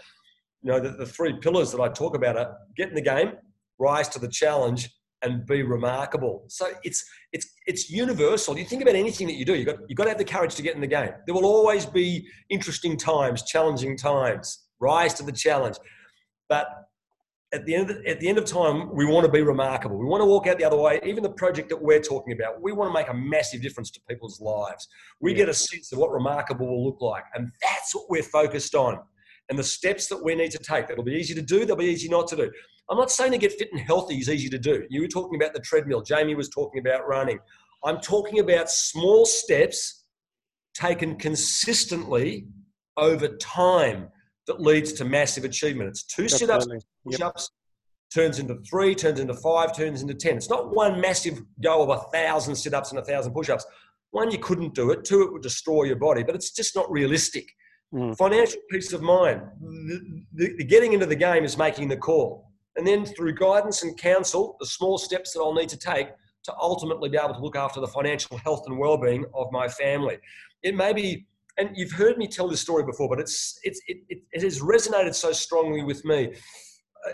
[0.62, 3.34] You know, that the three pillars that I talk about are get in the game,
[3.78, 4.90] rise to the challenge,
[5.22, 6.46] and be remarkable.
[6.48, 8.58] So it's it's it's universal.
[8.58, 10.56] You think about anything that you do, you got you got to have the courage
[10.56, 11.12] to get in the game.
[11.26, 14.66] There will always be interesting times, challenging times.
[14.80, 15.78] Rise to the challenge.
[16.50, 16.68] But
[17.54, 19.98] at the end of the, at the end of time, we want to be remarkable.
[19.98, 21.00] We want to walk out the other way.
[21.06, 24.02] Even the project that we're talking about, we want to make a massive difference to
[24.10, 24.88] people's lives.
[25.22, 25.38] We yeah.
[25.38, 29.00] get a sense of what remarkable will look like, and that's what we're focused on.
[29.50, 30.88] And the steps that we need to take.
[30.88, 31.66] That'll be easy to do.
[31.66, 32.52] They'll be easy not to do.
[32.90, 34.86] I'm not saying to get fit and healthy is easy to do.
[34.90, 36.02] You were talking about the treadmill.
[36.02, 37.40] Jamie was talking about running.
[37.84, 40.06] I'm talking about small steps
[40.74, 42.48] taken consistently
[42.98, 44.10] over time
[44.48, 45.90] that leads to massive achievement.
[45.90, 46.68] It's two sit ups,
[47.04, 48.24] push ups, yep.
[48.24, 50.38] turns into three, turns into five, turns into 10.
[50.38, 53.66] It's not one massive go of a thousand sit ups and a thousand push ups.
[54.12, 55.04] One, you couldn't do it.
[55.04, 57.50] Two, it would destroy your body, but it's just not realistic.
[57.94, 58.18] Mm.
[58.18, 59.42] Financial peace of mind.
[59.62, 62.52] The, the, the getting into the game is making the call.
[62.76, 66.10] And then through guidance and counsel, the small steps that I'll need to take
[66.44, 70.18] to ultimately be able to look after the financial health and well-being of my family.
[70.62, 71.26] It may be,
[71.58, 74.60] and you've heard me tell this story before, but it's, it's it, it, it has
[74.60, 76.34] resonated so strongly with me.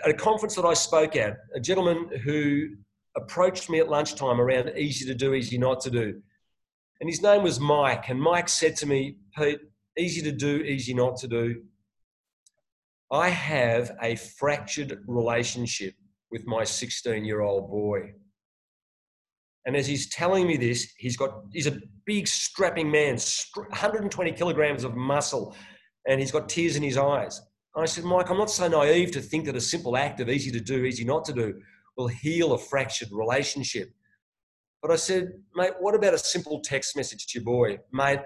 [0.04, 2.68] At a conference that I spoke at, a gentleman who
[3.16, 6.20] approached me at lunchtime around easy to do, easy not to do.
[7.00, 8.08] And his name was Mike.
[8.08, 9.60] And Mike said to me, Pete,
[9.98, 11.62] easy to do, easy not to do.
[13.10, 15.94] I have a fractured relationship
[16.30, 18.14] with my 16 year old boy.
[19.64, 23.16] And as he's telling me this, he's got, he's a big strapping man,
[23.54, 25.54] 120 kilograms of muscle,
[26.06, 27.40] and he's got tears in his eyes.
[27.74, 30.28] And I said, Mike, I'm not so naive to think that a simple act of
[30.28, 31.60] easy to do, easy not to do
[31.96, 33.92] will heal a fractured relationship.
[34.82, 37.78] But I said, mate, what about a simple text message to your boy?
[37.92, 38.20] Mate,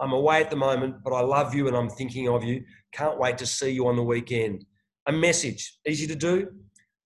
[0.00, 2.62] I'm away at the moment, but I love you and I'm thinking of you.
[2.92, 4.66] Can't wait to see you on the weekend.
[5.06, 6.48] A message, easy to do.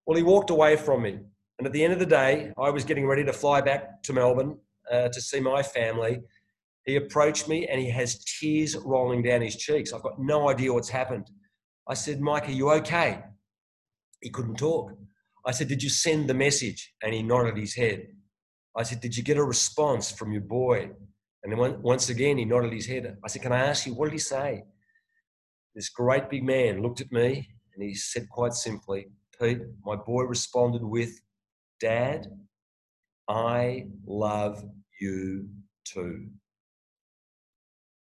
[0.06, 1.20] Well, he walked away from me.
[1.60, 4.14] And at the end of the day, I was getting ready to fly back to
[4.14, 4.56] Melbourne
[4.90, 6.20] uh, to see my family.
[6.86, 9.92] He approached me and he has tears rolling down his cheeks.
[9.92, 11.30] I've got no idea what's happened.
[11.86, 13.24] I said, Mike, are you okay?
[14.22, 14.92] He couldn't talk.
[15.44, 16.94] I said, Did you send the message?
[17.02, 18.06] And he nodded his head.
[18.74, 20.88] I said, Did you get a response from your boy?
[21.42, 23.18] And then once again, he nodded his head.
[23.22, 24.64] I said, Can I ask you, what did he say?
[25.74, 30.22] This great big man looked at me and he said quite simply, Pete, my boy
[30.22, 31.20] responded with,
[31.80, 32.26] Dad,
[33.28, 34.64] I love
[35.00, 35.48] you
[35.84, 36.28] too.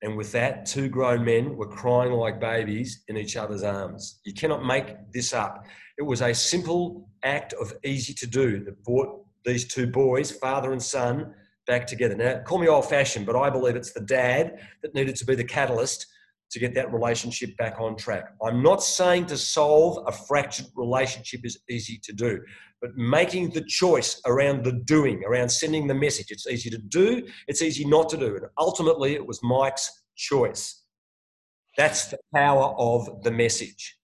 [0.03, 4.21] And with that, two grown men were crying like babies in each other's arms.
[4.25, 5.65] You cannot make this up.
[5.99, 10.73] It was a simple act of easy to do that brought these two boys, father
[10.73, 11.35] and son,
[11.67, 12.15] back together.
[12.15, 15.35] Now, call me old fashioned, but I believe it's the dad that needed to be
[15.35, 16.07] the catalyst
[16.50, 18.24] to get that relationship back on track.
[18.44, 22.40] I'm not saying to solve a fractured relationship is easy to do,
[22.80, 26.26] but making the choice around the doing, around sending the message.
[26.30, 28.37] It's easy to do, it's easy not to do.
[28.37, 30.82] And ultimately, it was Mike's choice.
[31.76, 33.96] That's the power of the message.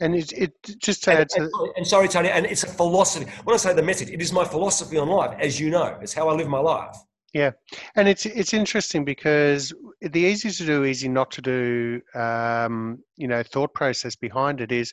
[0.00, 0.52] And it, it
[0.82, 3.30] just to and, and, and, sorry, Tony, and it's a philosophy.
[3.44, 5.96] When I say the message, it is my philosophy on life, as you know.
[6.02, 6.96] It's how I live my life.
[7.34, 7.50] Yeah,
[7.96, 13.26] and it's it's interesting because the easy to do, easy not to do, um, you
[13.26, 14.92] know, thought process behind it is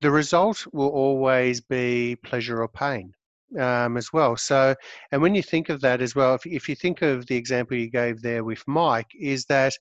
[0.00, 3.12] the result will always be pleasure or pain
[3.60, 4.36] um, as well.
[4.36, 4.74] So,
[5.12, 7.76] and when you think of that as well, if if you think of the example
[7.76, 9.74] you gave there with Mike, is that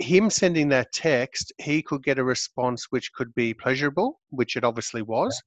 [0.00, 4.64] him sending that text, he could get a response which could be pleasurable, which it
[4.64, 5.40] obviously was,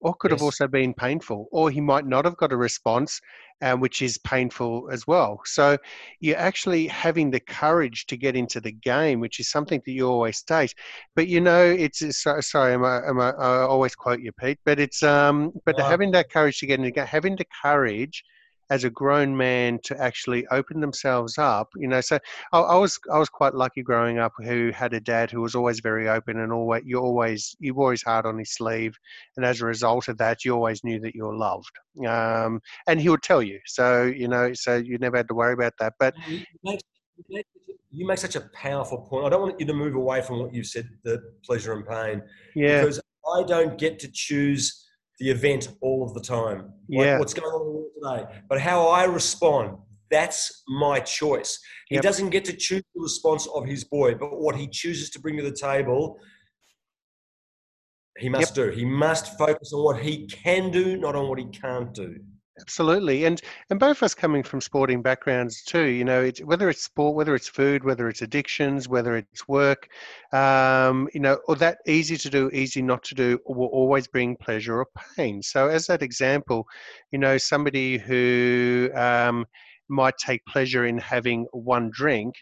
[0.00, 0.40] or could yes.
[0.40, 3.20] have also been painful, or he might not have got a response,
[3.62, 5.40] um, which is painful as well.
[5.44, 5.78] So
[6.20, 10.08] you're actually having the courage to get into the game, which is something that you
[10.08, 10.74] always state.
[11.14, 14.58] But you know, it's sorry, am I, am I, I always quote you, Pete.
[14.64, 15.88] But it's um, but wow.
[15.88, 18.22] having that courage to get into the game, having the courage
[18.70, 22.18] as a grown man to actually open themselves up you know so
[22.52, 25.54] I, I, was i was quite lucky growing up who had a dad who was
[25.54, 28.96] always very open and always you always you always hard on his sleeve
[29.36, 31.72] and as a result of that you always knew that you were loved
[32.06, 35.54] um, and he would tell you so you know so you never had to worry
[35.54, 36.80] about that but you make,
[37.90, 39.24] you make such a powerful point.
[39.24, 42.22] I don't want you to move away from what you said the pleasure and pain
[42.54, 42.80] yeah.
[42.80, 43.00] because
[43.34, 44.85] i don't get to choose
[45.18, 46.72] the event all of the time.
[46.88, 47.18] Like yeah.
[47.18, 48.40] what's going on today.
[48.48, 49.78] But how I respond,
[50.10, 51.58] that's my choice.
[51.88, 52.04] He yep.
[52.04, 55.36] doesn't get to choose the response of his boy, but what he chooses to bring
[55.36, 56.18] to the table
[58.18, 58.70] he must yep.
[58.70, 58.76] do.
[58.76, 62.16] He must focus on what he can do, not on what he can't do.
[62.58, 65.84] Absolutely, and and both of us coming from sporting backgrounds too.
[65.84, 69.88] You know, it's, whether it's sport, whether it's food, whether it's addictions, whether it's work,
[70.32, 74.36] um, you know, or that easy to do, easy not to do, will always bring
[74.36, 75.42] pleasure or pain.
[75.42, 76.66] So, as that example,
[77.10, 79.44] you know, somebody who um,
[79.88, 82.36] might take pleasure in having one drink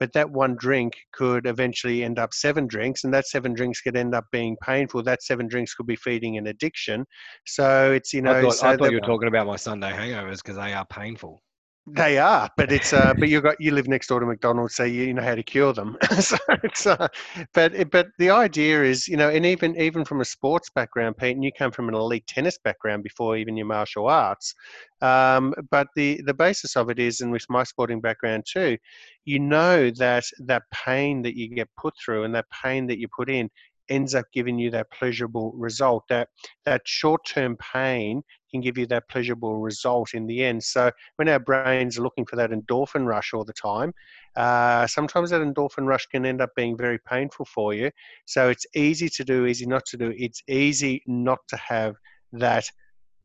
[0.00, 3.96] but that one drink could eventually end up seven drinks and that seven drinks could
[3.96, 5.02] end up being painful.
[5.02, 7.04] That seven drinks could be feeding an addiction.
[7.46, 9.90] So it's you know i thought, so I thought you were talking about my sunday
[9.90, 11.42] hangovers because they are painful
[11.86, 14.84] they are, but it's uh, but you got you live next door to McDonald's, so
[14.84, 15.96] you, know how to cure them.
[16.18, 17.08] so it's uh,
[17.52, 21.36] but but the idea is, you know, and even even from a sports background, Pete,
[21.36, 24.54] and you come from an elite tennis background before even your martial arts.
[25.02, 28.78] Um, but the the basis of it is, and with my sporting background too,
[29.26, 33.08] you know that that pain that you get put through and that pain that you
[33.14, 33.50] put in
[33.90, 36.04] ends up giving you that pleasurable result.
[36.08, 36.28] That
[36.64, 38.22] that short term pain
[38.54, 40.62] can give you that pleasurable result in the end.
[40.62, 43.92] So when our brains are looking for that endorphin rush all the time,
[44.36, 47.90] uh, sometimes that endorphin rush can end up being very painful for you.
[48.26, 50.14] So it's easy to do, easy not to do.
[50.16, 51.96] It's easy not to have
[52.32, 52.64] that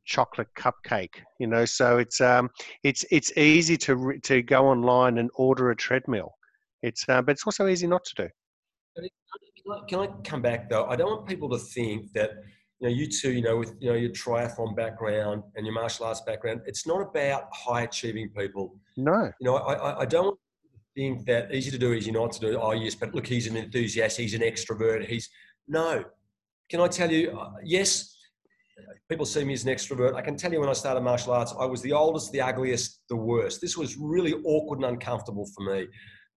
[0.06, 2.50] chocolate cupcake you know so it's um
[2.84, 6.32] it's it's easy to to go online and order a treadmill
[6.82, 8.30] it's uh, but it's also easy not to do
[9.88, 10.86] can I come back though?
[10.86, 12.32] I don't want people to think that
[12.80, 16.06] you know you two, you know, with you know your triathlon background and your martial
[16.06, 18.76] arts background, it's not about high achieving people.
[18.96, 19.32] No.
[19.40, 20.38] You know, I, I don't
[20.96, 22.60] think that easy to do, easy not to do.
[22.60, 25.06] Oh yes, but look, he's an enthusiast, he's an extrovert.
[25.06, 25.30] He's
[25.68, 26.04] no.
[26.70, 27.38] Can I tell you?
[27.38, 28.16] Uh, yes,
[29.10, 30.16] people see me as an extrovert.
[30.16, 33.02] I can tell you when I started martial arts, I was the oldest, the ugliest,
[33.10, 33.60] the worst.
[33.60, 35.88] This was really awkward and uncomfortable for me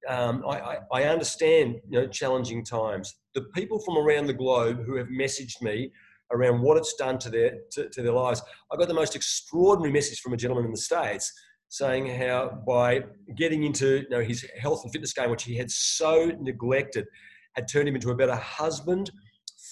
[0.09, 3.14] um, I, I, understand you know challenging times.
[3.35, 5.92] The people from around the globe who have messaged me
[6.30, 8.42] around what it's done to their to, to, their lives.
[8.72, 11.32] I got the most extraordinary message from a gentleman in the states
[11.68, 13.02] saying how by
[13.35, 17.06] getting into you know his health and fitness game, which he had so neglected,
[17.54, 19.11] had turned him into a better husband,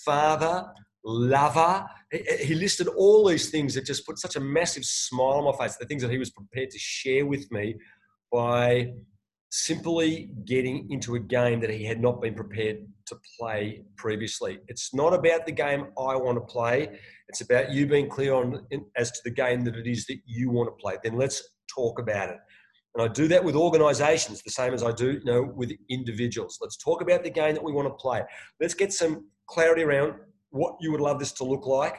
[0.05, 0.67] father,
[1.05, 1.85] lover.
[2.41, 5.77] He listed all these things that just put such a massive smile on my face.
[5.77, 7.77] The things that he was prepared to share with me
[8.33, 8.93] by
[9.51, 14.61] simply getting into a game that he had not been prepared to play previously.
[14.69, 16.99] It's not about the game I want to play.
[17.29, 18.65] It's about you being clear on
[18.97, 20.97] as to the game that it is that you want to play.
[21.03, 21.43] Then let's
[21.75, 22.37] talk about it.
[22.95, 26.59] And I do that with organizations the same as I do you know, with individuals.
[26.61, 28.23] Let's talk about the game that we want to play.
[28.61, 30.15] Let's get some clarity around
[30.51, 31.97] what you would love this to look like.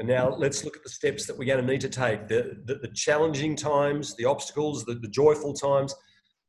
[0.00, 2.56] And now let's look at the steps that we're going to need to take the,
[2.64, 5.94] the, the challenging times, the obstacles, the, the joyful times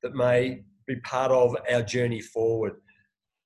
[0.06, 2.74] that may be part of our journey forward.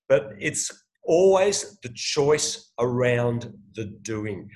[0.10, 0.70] But it's
[1.06, 4.50] always the choice around the doing.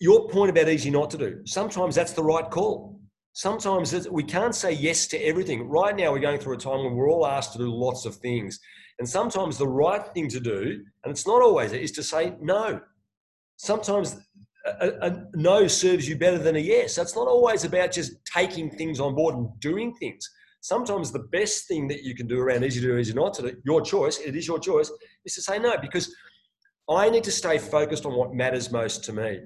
[0.00, 2.98] Your point about easy not to do, sometimes that's the right call.
[3.34, 5.68] Sometimes we can't say yes to everything.
[5.68, 8.16] Right now, we're going through a time when we're all asked to do lots of
[8.16, 8.58] things.
[8.98, 12.80] And sometimes the right thing to do, and it's not always, is to say no.
[13.56, 14.16] Sometimes
[14.64, 16.96] a, a, no serves you better than a yes.
[16.96, 20.28] That's not always about just taking things on board and doing things
[20.60, 23.42] sometimes the best thing that you can do around easy to do, easy not to
[23.42, 24.90] do, your choice, it is your choice,
[25.24, 26.14] is to say no because
[26.88, 29.40] I need to stay focused on what matters most to me.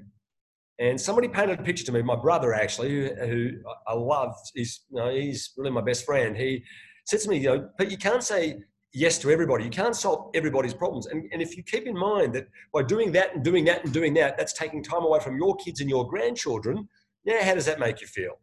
[0.78, 3.50] And somebody painted a picture to me, my brother actually, who, who
[3.86, 6.36] I love, he's, you know, he's really my best friend.
[6.36, 6.64] He
[7.06, 8.60] said to me, you know, but you can't say
[8.92, 9.64] yes to everybody.
[9.64, 11.06] You can't solve everybody's problems.
[11.06, 13.92] And, and if you keep in mind that by doing that and doing that and
[13.92, 16.88] doing that, that's taking time away from your kids and your grandchildren,
[17.24, 18.38] yeah, how does that make you feel?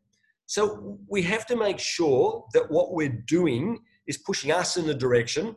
[0.52, 4.94] So we have to make sure that what we're doing is pushing us in the
[4.94, 5.56] direction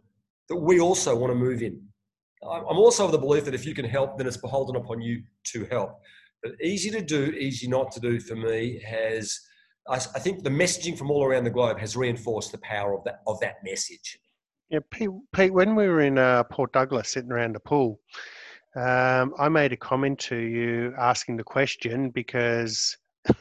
[0.49, 1.83] that we also want to move in.
[2.49, 5.25] I'm also of the belief that if you can help, then it's beholden upon you
[5.47, 5.99] to help.
[6.45, 9.37] But easy to do, easy not to do for me has,
[9.89, 13.23] I, think the messaging from all around the globe has reinforced the power of that,
[13.27, 14.21] of that message.
[14.71, 17.99] Yeah, Pete, Pete when we were in uh, Port Douglas sitting around the pool,
[18.77, 22.97] um, I made a comment to you asking the question because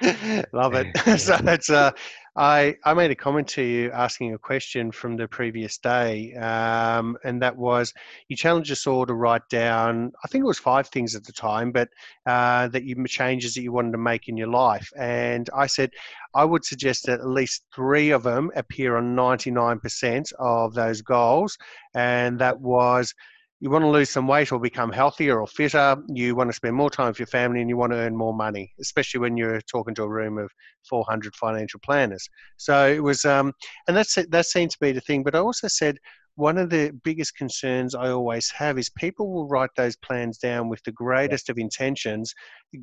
[0.52, 0.96] Love it.
[1.20, 1.90] so it's uh,
[2.36, 7.16] I I made a comment to you asking a question from the previous day, um,
[7.24, 7.92] and that was
[8.28, 10.12] you challenged us all to write down.
[10.24, 11.88] I think it was five things at the time, but
[12.26, 14.88] uh, that you changes that you wanted to make in your life.
[14.96, 15.90] And I said
[16.34, 20.74] I would suggest that at least three of them appear on ninety nine percent of
[20.74, 21.58] those goals,
[21.94, 23.12] and that was
[23.60, 26.76] you want to lose some weight or become healthier or fitter, you want to spend
[26.76, 29.60] more time with your family and you want to earn more money, especially when you're
[29.62, 30.50] talking to a room of
[30.88, 32.28] 400 financial planners.
[32.56, 33.52] So it was, um,
[33.88, 35.24] and that's that seemed to be the thing.
[35.24, 35.98] But I also said,
[36.36, 40.68] one of the biggest concerns I always have is people will write those plans down
[40.68, 42.32] with the greatest of intentions,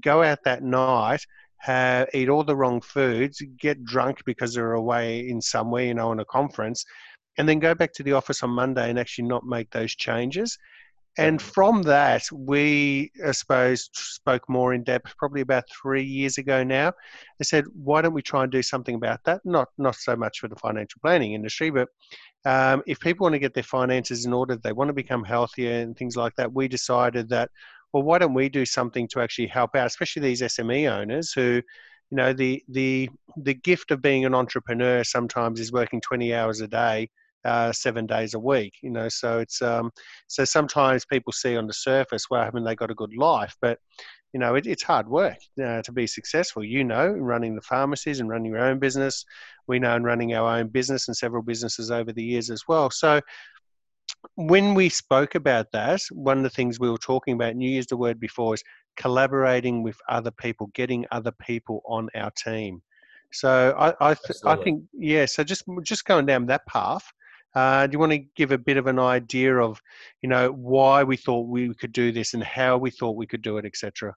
[0.02, 1.22] go out that night,
[1.60, 6.10] have, eat all the wrong foods, get drunk because they're away in somewhere, you know,
[6.10, 6.84] on a conference,
[7.38, 10.58] and then go back to the office on Monday and actually not make those changes.
[11.18, 16.64] And from that, we, I suppose, spoke more in depth probably about three years ago
[16.64, 16.90] now.
[17.40, 19.40] I said, why don't we try and do something about that?
[19.46, 21.88] Not, not so much for the financial planning industry, but
[22.46, 25.80] um, if people want to get their finances in order, they want to become healthier
[25.80, 27.50] and things like that, we decided that,
[27.94, 31.62] well, why don't we do something to actually help out, especially these SME owners who,
[32.12, 36.60] you know, the the the gift of being an entrepreneur sometimes is working 20 hours
[36.60, 37.10] a day
[37.46, 38.74] uh, seven days a week.
[38.82, 39.92] You know, so it's um,
[40.28, 43.56] so sometimes people see on the surface, well, haven't they got a good life?
[43.62, 43.80] But
[44.34, 46.64] you know, it, it's hard work uh, to be successful.
[46.64, 49.24] You know, running the pharmacies and running your own business.
[49.68, 52.90] We know in running our own business and several businesses over the years as well.
[52.90, 53.22] So
[54.36, 57.70] when we spoke about that, one of the things we were talking about, and you
[57.70, 58.64] used the word before, is
[58.98, 62.82] collaborating with other people, getting other people on our team.
[63.32, 65.26] So I, I, th- I think, yeah.
[65.26, 67.04] So just just going down that path,
[67.56, 69.82] uh, do you want to give a bit of an idea of,
[70.22, 73.42] you know, why we thought we could do this and how we thought we could
[73.42, 74.14] do it, etc.?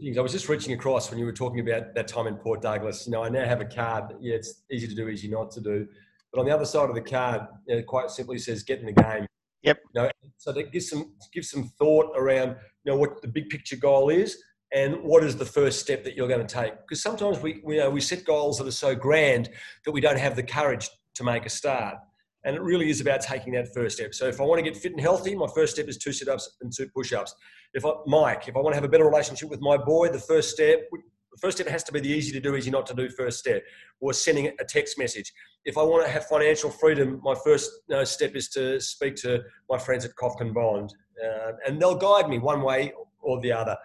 [0.00, 0.18] Things.
[0.18, 3.06] I was just reaching across when you were talking about that time in Port Douglas.
[3.06, 4.14] You know, I now have a card.
[4.20, 5.86] Yeah, it's easy to do, easy not to do.
[6.32, 8.92] But on the other side of the card, know, quite simply says "get in the
[8.92, 9.26] game."
[9.62, 9.78] Yep.
[9.94, 13.48] You know, so that gives some gives some thought around you know what the big
[13.48, 16.72] picture goal is and what is the first step that you're going to take.
[16.78, 19.50] Because sometimes we we, you know, we set goals that are so grand
[19.84, 21.96] that we don't have the courage to make a start.
[22.44, 24.14] And it really is about taking that first step.
[24.14, 26.56] So if I want to get fit and healthy, my first step is two sit-ups
[26.60, 27.34] and two push-ups.
[27.74, 30.20] If I, Mike, if I want to have a better relationship with my boy, the
[30.20, 32.94] first step, the first step has to be the easy to do, easy not to
[32.94, 33.62] do first step,
[34.00, 35.32] or sending a text message.
[35.64, 39.16] If I want to have financial freedom, my first you know, step is to speak
[39.16, 43.50] to my friends at Kofkin Bond, uh, and they'll guide me one way or the
[43.50, 43.76] other.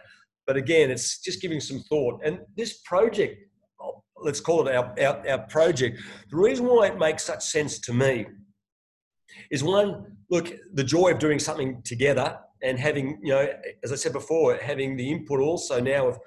[0.46, 2.22] But again, it's just giving some thought.
[2.24, 3.51] And this project
[4.24, 5.99] let's call it our, our, our project.
[6.30, 8.26] The reason why it makes such sense to me
[9.49, 13.47] is one, look, the joy of doing something together and having, you know,
[13.84, 16.19] as I said before, having the input also now of,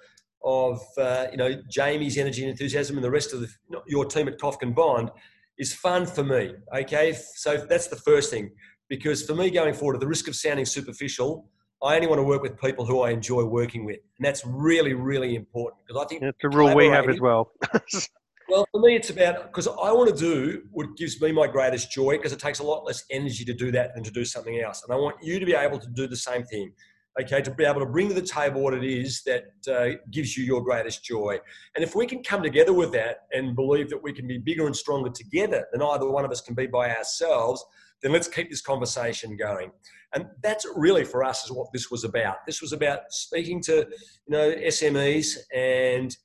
[0.44, 3.48] of uh, you know, Jamie's energy and enthusiasm and the rest of the,
[3.86, 5.10] your team at Kofkin Bond
[5.58, 6.54] is fun for me.
[6.76, 8.50] Okay, so that's the first thing.
[8.88, 11.48] Because for me going forward, at the risk of sounding superficial,
[11.84, 14.94] I only want to work with people who I enjoy working with, and that's really,
[14.94, 17.52] really important because I think it's a rule we have as well.
[18.48, 21.92] well, for me, it's about because I want to do what gives me my greatest
[21.92, 24.58] joy because it takes a lot less energy to do that than to do something
[24.60, 26.72] else, and I want you to be able to do the same thing.
[27.20, 30.36] Okay, to be able to bring to the table what it is that uh, gives
[30.36, 31.38] you your greatest joy.
[31.76, 34.66] And if we can come together with that and believe that we can be bigger
[34.66, 37.64] and stronger together than either one of us can be by ourselves,
[38.02, 39.70] then let's keep this conversation going.
[40.14, 42.46] And that's really for us is what this was about.
[42.46, 43.86] This was about speaking to, you
[44.28, 46.16] know, SMEs and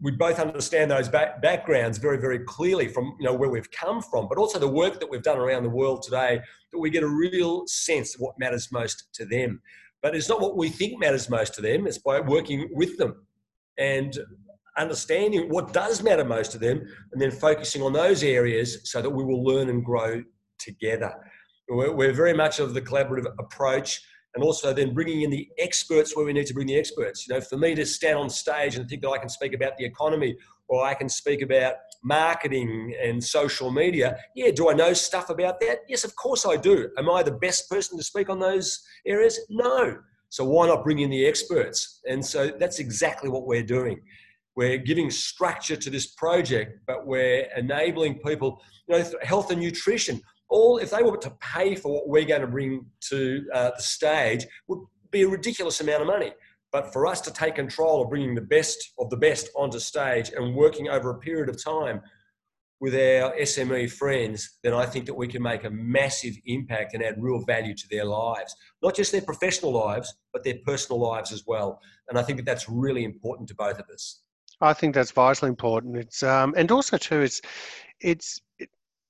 [0.00, 4.00] we both understand those back, backgrounds very, very clearly from you know where we've come
[4.00, 6.40] from, but also the work that we've done around the world today.
[6.72, 9.60] That we get a real sense of what matters most to them.
[10.02, 11.86] But it's not what we think matters most to them.
[11.86, 13.26] It's by working with them
[13.78, 14.18] and
[14.78, 16.82] understanding what does matter most to them,
[17.12, 20.22] and then focusing on those areas so that we will learn and grow
[20.58, 21.14] together.
[21.68, 24.02] We're, we're very much of the collaborative approach
[24.34, 27.26] and also then bringing in the experts where we need to bring the experts.
[27.26, 29.76] You know, for me to stand on stage and think that I can speak about
[29.78, 30.36] the economy
[30.68, 35.58] or I can speak about marketing and social media, yeah, do I know stuff about
[35.60, 35.80] that?
[35.88, 36.90] Yes, of course I do.
[36.98, 39.40] Am I the best person to speak on those areas?
[39.48, 39.98] No.
[40.28, 42.00] So why not bring in the experts?
[42.06, 44.00] And so that's exactly what we're doing.
[44.54, 50.20] We're giving structure to this project, but we're enabling people, you know, health and nutrition
[50.48, 53.82] all if they were to pay for what we're going to bring to uh, the
[53.82, 54.80] stage would
[55.10, 56.32] be a ridiculous amount of money
[56.72, 60.30] but for us to take control of bringing the best of the best onto stage
[60.36, 62.02] and working over a period of time
[62.80, 67.02] with our SME friends, then I think that we can make a massive impact and
[67.02, 71.32] add real value to their lives, not just their professional lives, but their personal lives
[71.32, 71.80] as well.
[72.08, 74.20] And I think that that's really important to both of us.
[74.60, 75.96] I think that's vitally important.
[75.96, 77.40] It's um, and also too, it's
[78.00, 78.40] it's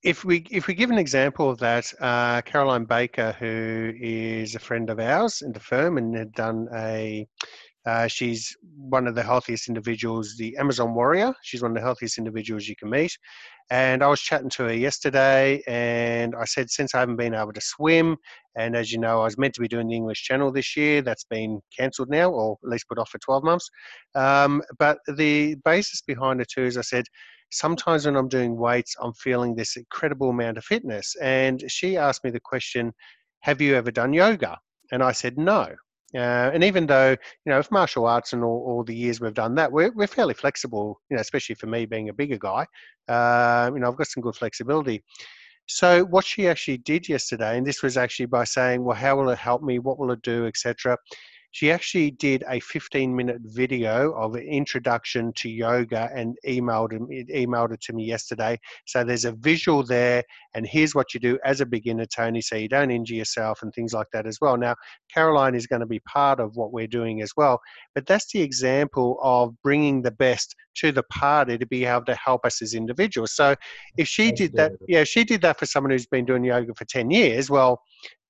[0.06, 4.60] if we if we give an example of that, uh, Caroline Baker, who is a
[4.60, 7.26] friend of ours in the firm and had done a
[7.86, 8.56] Uh, she's
[8.96, 11.32] one of the healthiest individuals, the Amazon warrior.
[11.42, 13.12] She's one of the healthiest individuals you can meet.
[13.70, 17.52] And I was chatting to her yesterday, and I said, since I haven't been able
[17.52, 18.16] to swim,
[18.56, 21.02] and as you know, I was meant to be doing the English Channel this year,
[21.02, 23.68] that's been cancelled now, or at least put off for 12 months.
[24.14, 27.06] Um, but the basis behind it too is I said,
[27.50, 31.14] sometimes when I'm doing weights, I'm feeling this incredible amount of fitness.
[31.20, 32.92] And she asked me the question,
[33.40, 34.58] Have you ever done yoga?
[34.92, 35.74] And I said, No.
[36.16, 39.34] Uh, and even though, you know, if martial arts and all, all, the years we've
[39.34, 42.64] done that, we're, we're fairly flexible, you know, especially for me being a bigger guy.
[43.06, 45.02] Uh, you know, I've got some good flexibility.
[45.66, 49.30] So what she actually did yesterday, and this was actually by saying, well, how will
[49.30, 49.78] it help me?
[49.78, 50.96] What will it do, etc
[51.56, 57.28] she actually did a 15 minute video of an introduction to yoga and emailed it,
[57.30, 58.60] emailed it to me yesterday.
[58.84, 62.56] So there's a visual there, and here's what you do as a beginner, Tony, so
[62.56, 64.58] you don't injure yourself and things like that as well.
[64.58, 64.74] Now,
[65.10, 67.58] Caroline is going to be part of what we're doing as well,
[67.94, 72.16] but that's the example of bringing the best to the party to be able to
[72.16, 73.34] help us as individuals.
[73.34, 73.56] So
[73.96, 76.84] if she did that, yeah, she did that for someone who's been doing yoga for
[76.84, 77.80] 10 years, well,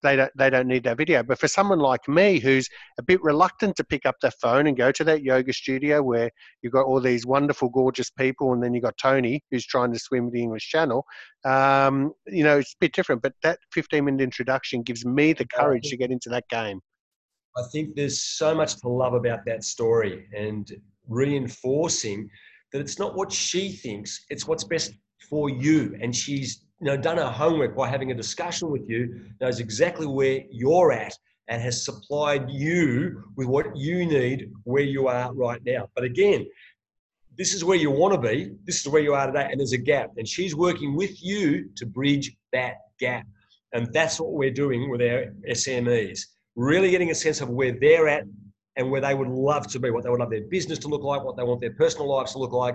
[0.06, 1.22] they don't they don't need that video.
[1.22, 4.76] But for someone like me who's a bit reluctant to pick up the phone and
[4.76, 6.30] go to that yoga studio where
[6.62, 9.98] you've got all these wonderful, gorgeous people, and then you've got Tony who's trying to
[9.98, 11.04] swim the English Channel,
[11.44, 13.22] um, you know, it's a bit different.
[13.22, 16.80] But that 15 minute introduction gives me the courage to get into that game.
[17.56, 20.70] I think there's so much to love about that story and
[21.08, 22.28] reinforcing
[22.72, 25.96] that it's not what she thinks, it's what's best for you.
[26.00, 30.06] And she's you know, done her homework by having a discussion with you, knows exactly
[30.06, 31.16] where you're at
[31.48, 35.88] and has supplied you with what you need where you are right now.
[35.94, 36.46] But again,
[37.38, 38.52] this is where you want to be.
[38.64, 40.12] This is where you are today, and there's a gap.
[40.16, 43.26] And she's working with you to bridge that gap.
[43.72, 46.20] And that's what we're doing with our SMEs.
[46.56, 48.24] Really getting a sense of where they're at
[48.76, 51.02] and where they would love to be, what they would love their business to look
[51.02, 52.74] like, what they want their personal lives to look like,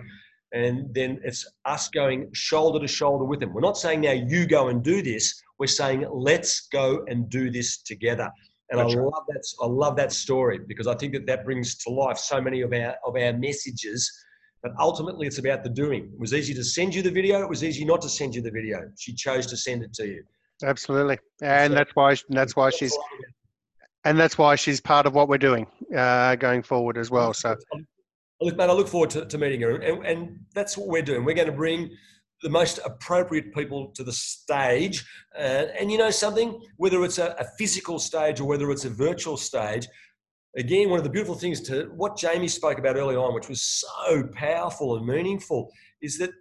[0.54, 3.54] and then it's us going shoulder to shoulder with them.
[3.54, 5.42] We're not saying now you go and do this.
[5.60, 8.30] We're saying let's go and do this together.
[8.70, 9.44] And I love that.
[9.62, 12.72] I love that story because I think that that brings to life so many of
[12.74, 14.10] our of our messages.
[14.64, 16.04] But ultimately, it's about the doing.
[16.14, 17.42] It was easy to send you the video.
[17.42, 18.80] It was easy not to send you the video.
[18.98, 20.24] She chose to send it to you.
[20.64, 22.98] Absolutely, and so, that's why that's why she's
[24.04, 27.34] and that's why she's part of what we're doing uh, going forward as well.
[27.34, 27.56] So
[28.42, 29.76] look, mate, I look forward to, to meeting her.
[29.76, 31.24] And, and that's what we're doing.
[31.24, 31.92] We're going to bring
[32.42, 35.06] the most appropriate people to the stage.
[35.38, 38.90] Uh, and you know something, whether it's a, a, physical stage or whether it's a
[38.90, 39.88] virtual stage,
[40.58, 43.62] again, one of the beautiful things to what Jamie spoke about early on, which was
[43.62, 45.72] so powerful and meaningful,
[46.02, 46.32] is that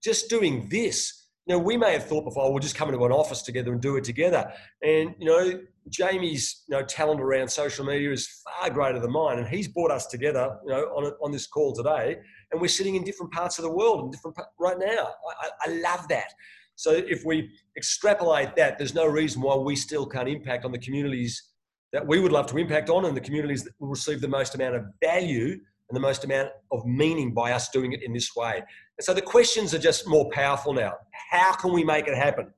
[0.00, 3.10] just doing this you know, we may have thought before, we'll just come into an
[3.12, 4.52] office together and do it together.
[4.82, 9.38] And, you know, Jamie's, you know, talent around social media is far greater than mine.
[9.38, 12.18] And he's brought us together, you know, on, on this call today.
[12.52, 15.10] And we're sitting in different parts of the world and different right now.
[15.40, 16.32] I, I love that.
[16.76, 20.78] So if we extrapolate that, there's no reason why we still can't impact on the
[20.78, 21.50] communities
[21.92, 24.54] that we would love to impact on and the communities that will receive the most
[24.54, 28.34] amount of value and the most amount of meaning by us doing it in this
[28.34, 28.56] way.
[28.56, 30.94] And so the questions are just more powerful now.
[31.30, 32.52] How can we make it happen?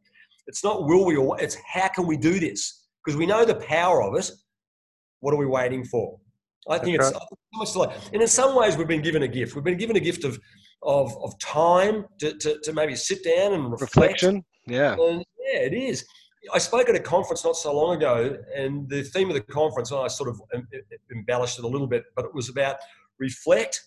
[0.46, 2.83] It's not will we or it's how can we do this?
[3.04, 4.30] Because we know the power of it.
[5.20, 6.18] What are we waiting for?
[6.68, 7.12] I think it's
[7.52, 9.54] almost like, and in some ways we've been given a gift.
[9.54, 10.38] We've been given a gift of
[10.82, 13.96] of, of time to, to, to maybe sit down and reflect.
[13.96, 14.44] reflection.
[14.66, 16.06] Yeah, and yeah, it is.
[16.52, 19.90] I spoke at a conference not so long ago, and the theme of the conference,
[19.90, 20.40] and I sort of
[21.10, 22.76] embellished it a little bit, but it was about
[23.18, 23.80] reflect,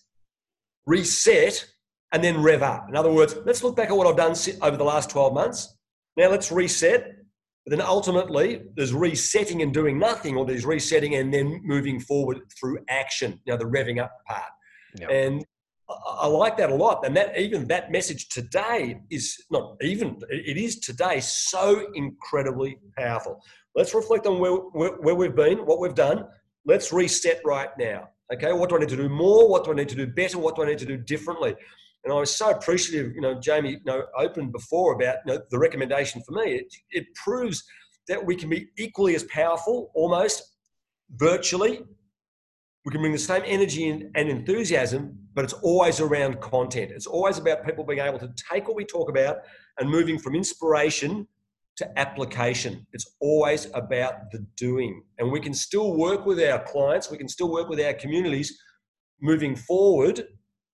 [0.86, 1.66] reset,
[2.12, 2.88] and then rev up.
[2.90, 5.78] In other words, let's look back at what I've done over the last 12 months.
[6.16, 7.14] Now let's reset.
[7.68, 12.40] But then ultimately, there's resetting and doing nothing, or there's resetting and then moving forward
[12.58, 13.42] through action.
[13.44, 14.52] You know, the revving up part.
[14.98, 15.10] Yep.
[15.12, 15.46] And
[15.90, 17.06] I like that a lot.
[17.06, 23.44] And that even that message today is not even, it is today so incredibly powerful.
[23.76, 26.26] Let's reflect on where, where, where we've been, what we've done.
[26.66, 28.08] Let's reset right now.
[28.34, 29.50] Okay, what do I need to do more?
[29.50, 30.40] What do I need to do better?
[30.40, 31.54] What do I need to do differently?
[32.08, 35.42] And I was so appreciative, you know, Jamie, you know, opened before about you know,
[35.52, 36.54] the recommendation for me.
[36.54, 37.66] It, it proves
[38.08, 40.56] that we can be equally as powerful, almost
[41.18, 41.82] virtually.
[42.86, 46.92] We can bring the same energy and enthusiasm, but it's always around content.
[46.92, 49.40] It's always about people being able to take what we talk about
[49.78, 51.28] and moving from inspiration
[51.76, 52.88] to application.
[52.94, 55.04] It's always about the doing.
[55.18, 58.58] And we can still work with our clients, we can still work with our communities
[59.20, 60.24] moving forward,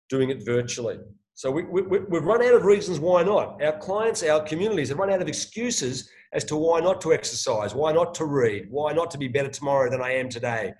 [0.08, 0.98] doing it virtually.
[1.36, 3.60] So we, we, we've run out of reasons why not.
[3.62, 7.74] Our clients, our communities have run out of excuses as to why not to exercise,
[7.74, 10.74] why not to read, why not to be better tomorrow than I am today.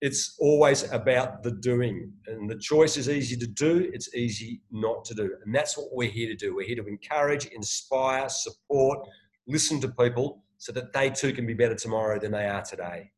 [0.00, 2.12] it's always about the doing.
[2.26, 5.36] And the choice is easy to do, it's easy not to do.
[5.44, 6.54] And that's what we're here to do.
[6.54, 9.08] We're here to encourage, inspire, support,
[9.46, 13.10] listen to people so that they too can be better tomorrow than they are today.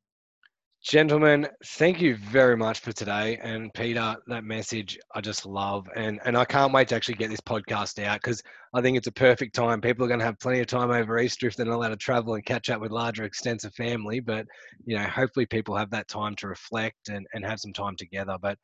[0.88, 3.38] Gentlemen, thank you very much for today.
[3.42, 5.86] And Peter, that message I just love.
[5.94, 9.06] And and I can't wait to actually get this podcast out because I think it's
[9.06, 9.82] a perfect time.
[9.82, 11.96] People are going to have plenty of time over Easter if they're not allowed to
[11.96, 14.20] travel and catch up with larger extensive family.
[14.20, 14.46] But,
[14.86, 18.38] you know, hopefully people have that time to reflect and, and have some time together.
[18.40, 18.56] But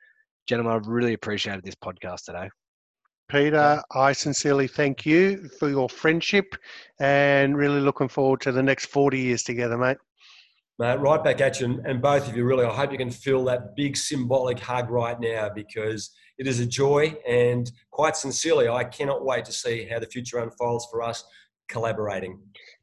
[0.47, 2.49] gentlemen, I've really appreciated this podcast today.
[3.29, 6.55] Peter, I sincerely thank you for your friendship
[7.01, 9.99] and really looking forward to the next 40 years together, mate.
[10.79, 12.65] Mate, right back at you, and, both of you really.
[12.65, 16.67] I hope you can feel that big symbolic hug right now because it is a
[16.67, 21.23] joy, and quite sincerely, I cannot wait to see how the future unfolds for us
[21.69, 22.41] collaborating.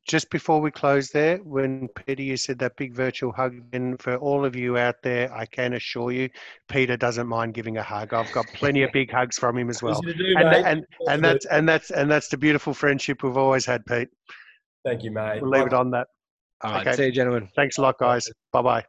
[0.08, 4.16] Just before we close there, when Peter, you said that big virtual hug, and for
[4.16, 6.30] all of you out there, I can assure you,
[6.70, 8.14] Peter doesn't mind giving a hug.
[8.14, 10.00] I've got plenty of big hugs from him as well.
[10.00, 13.86] Do, and, and, and that's and that's and that's the beautiful friendship we've always had,
[13.86, 14.08] Pete.
[14.86, 15.42] Thank you, mate.
[15.42, 16.08] We'll leave it on that.
[16.64, 16.88] All right.
[16.88, 16.96] Okay.
[16.96, 17.50] See you, gentlemen.
[17.56, 18.28] Thanks a lot, guys.
[18.52, 18.86] Bye bye.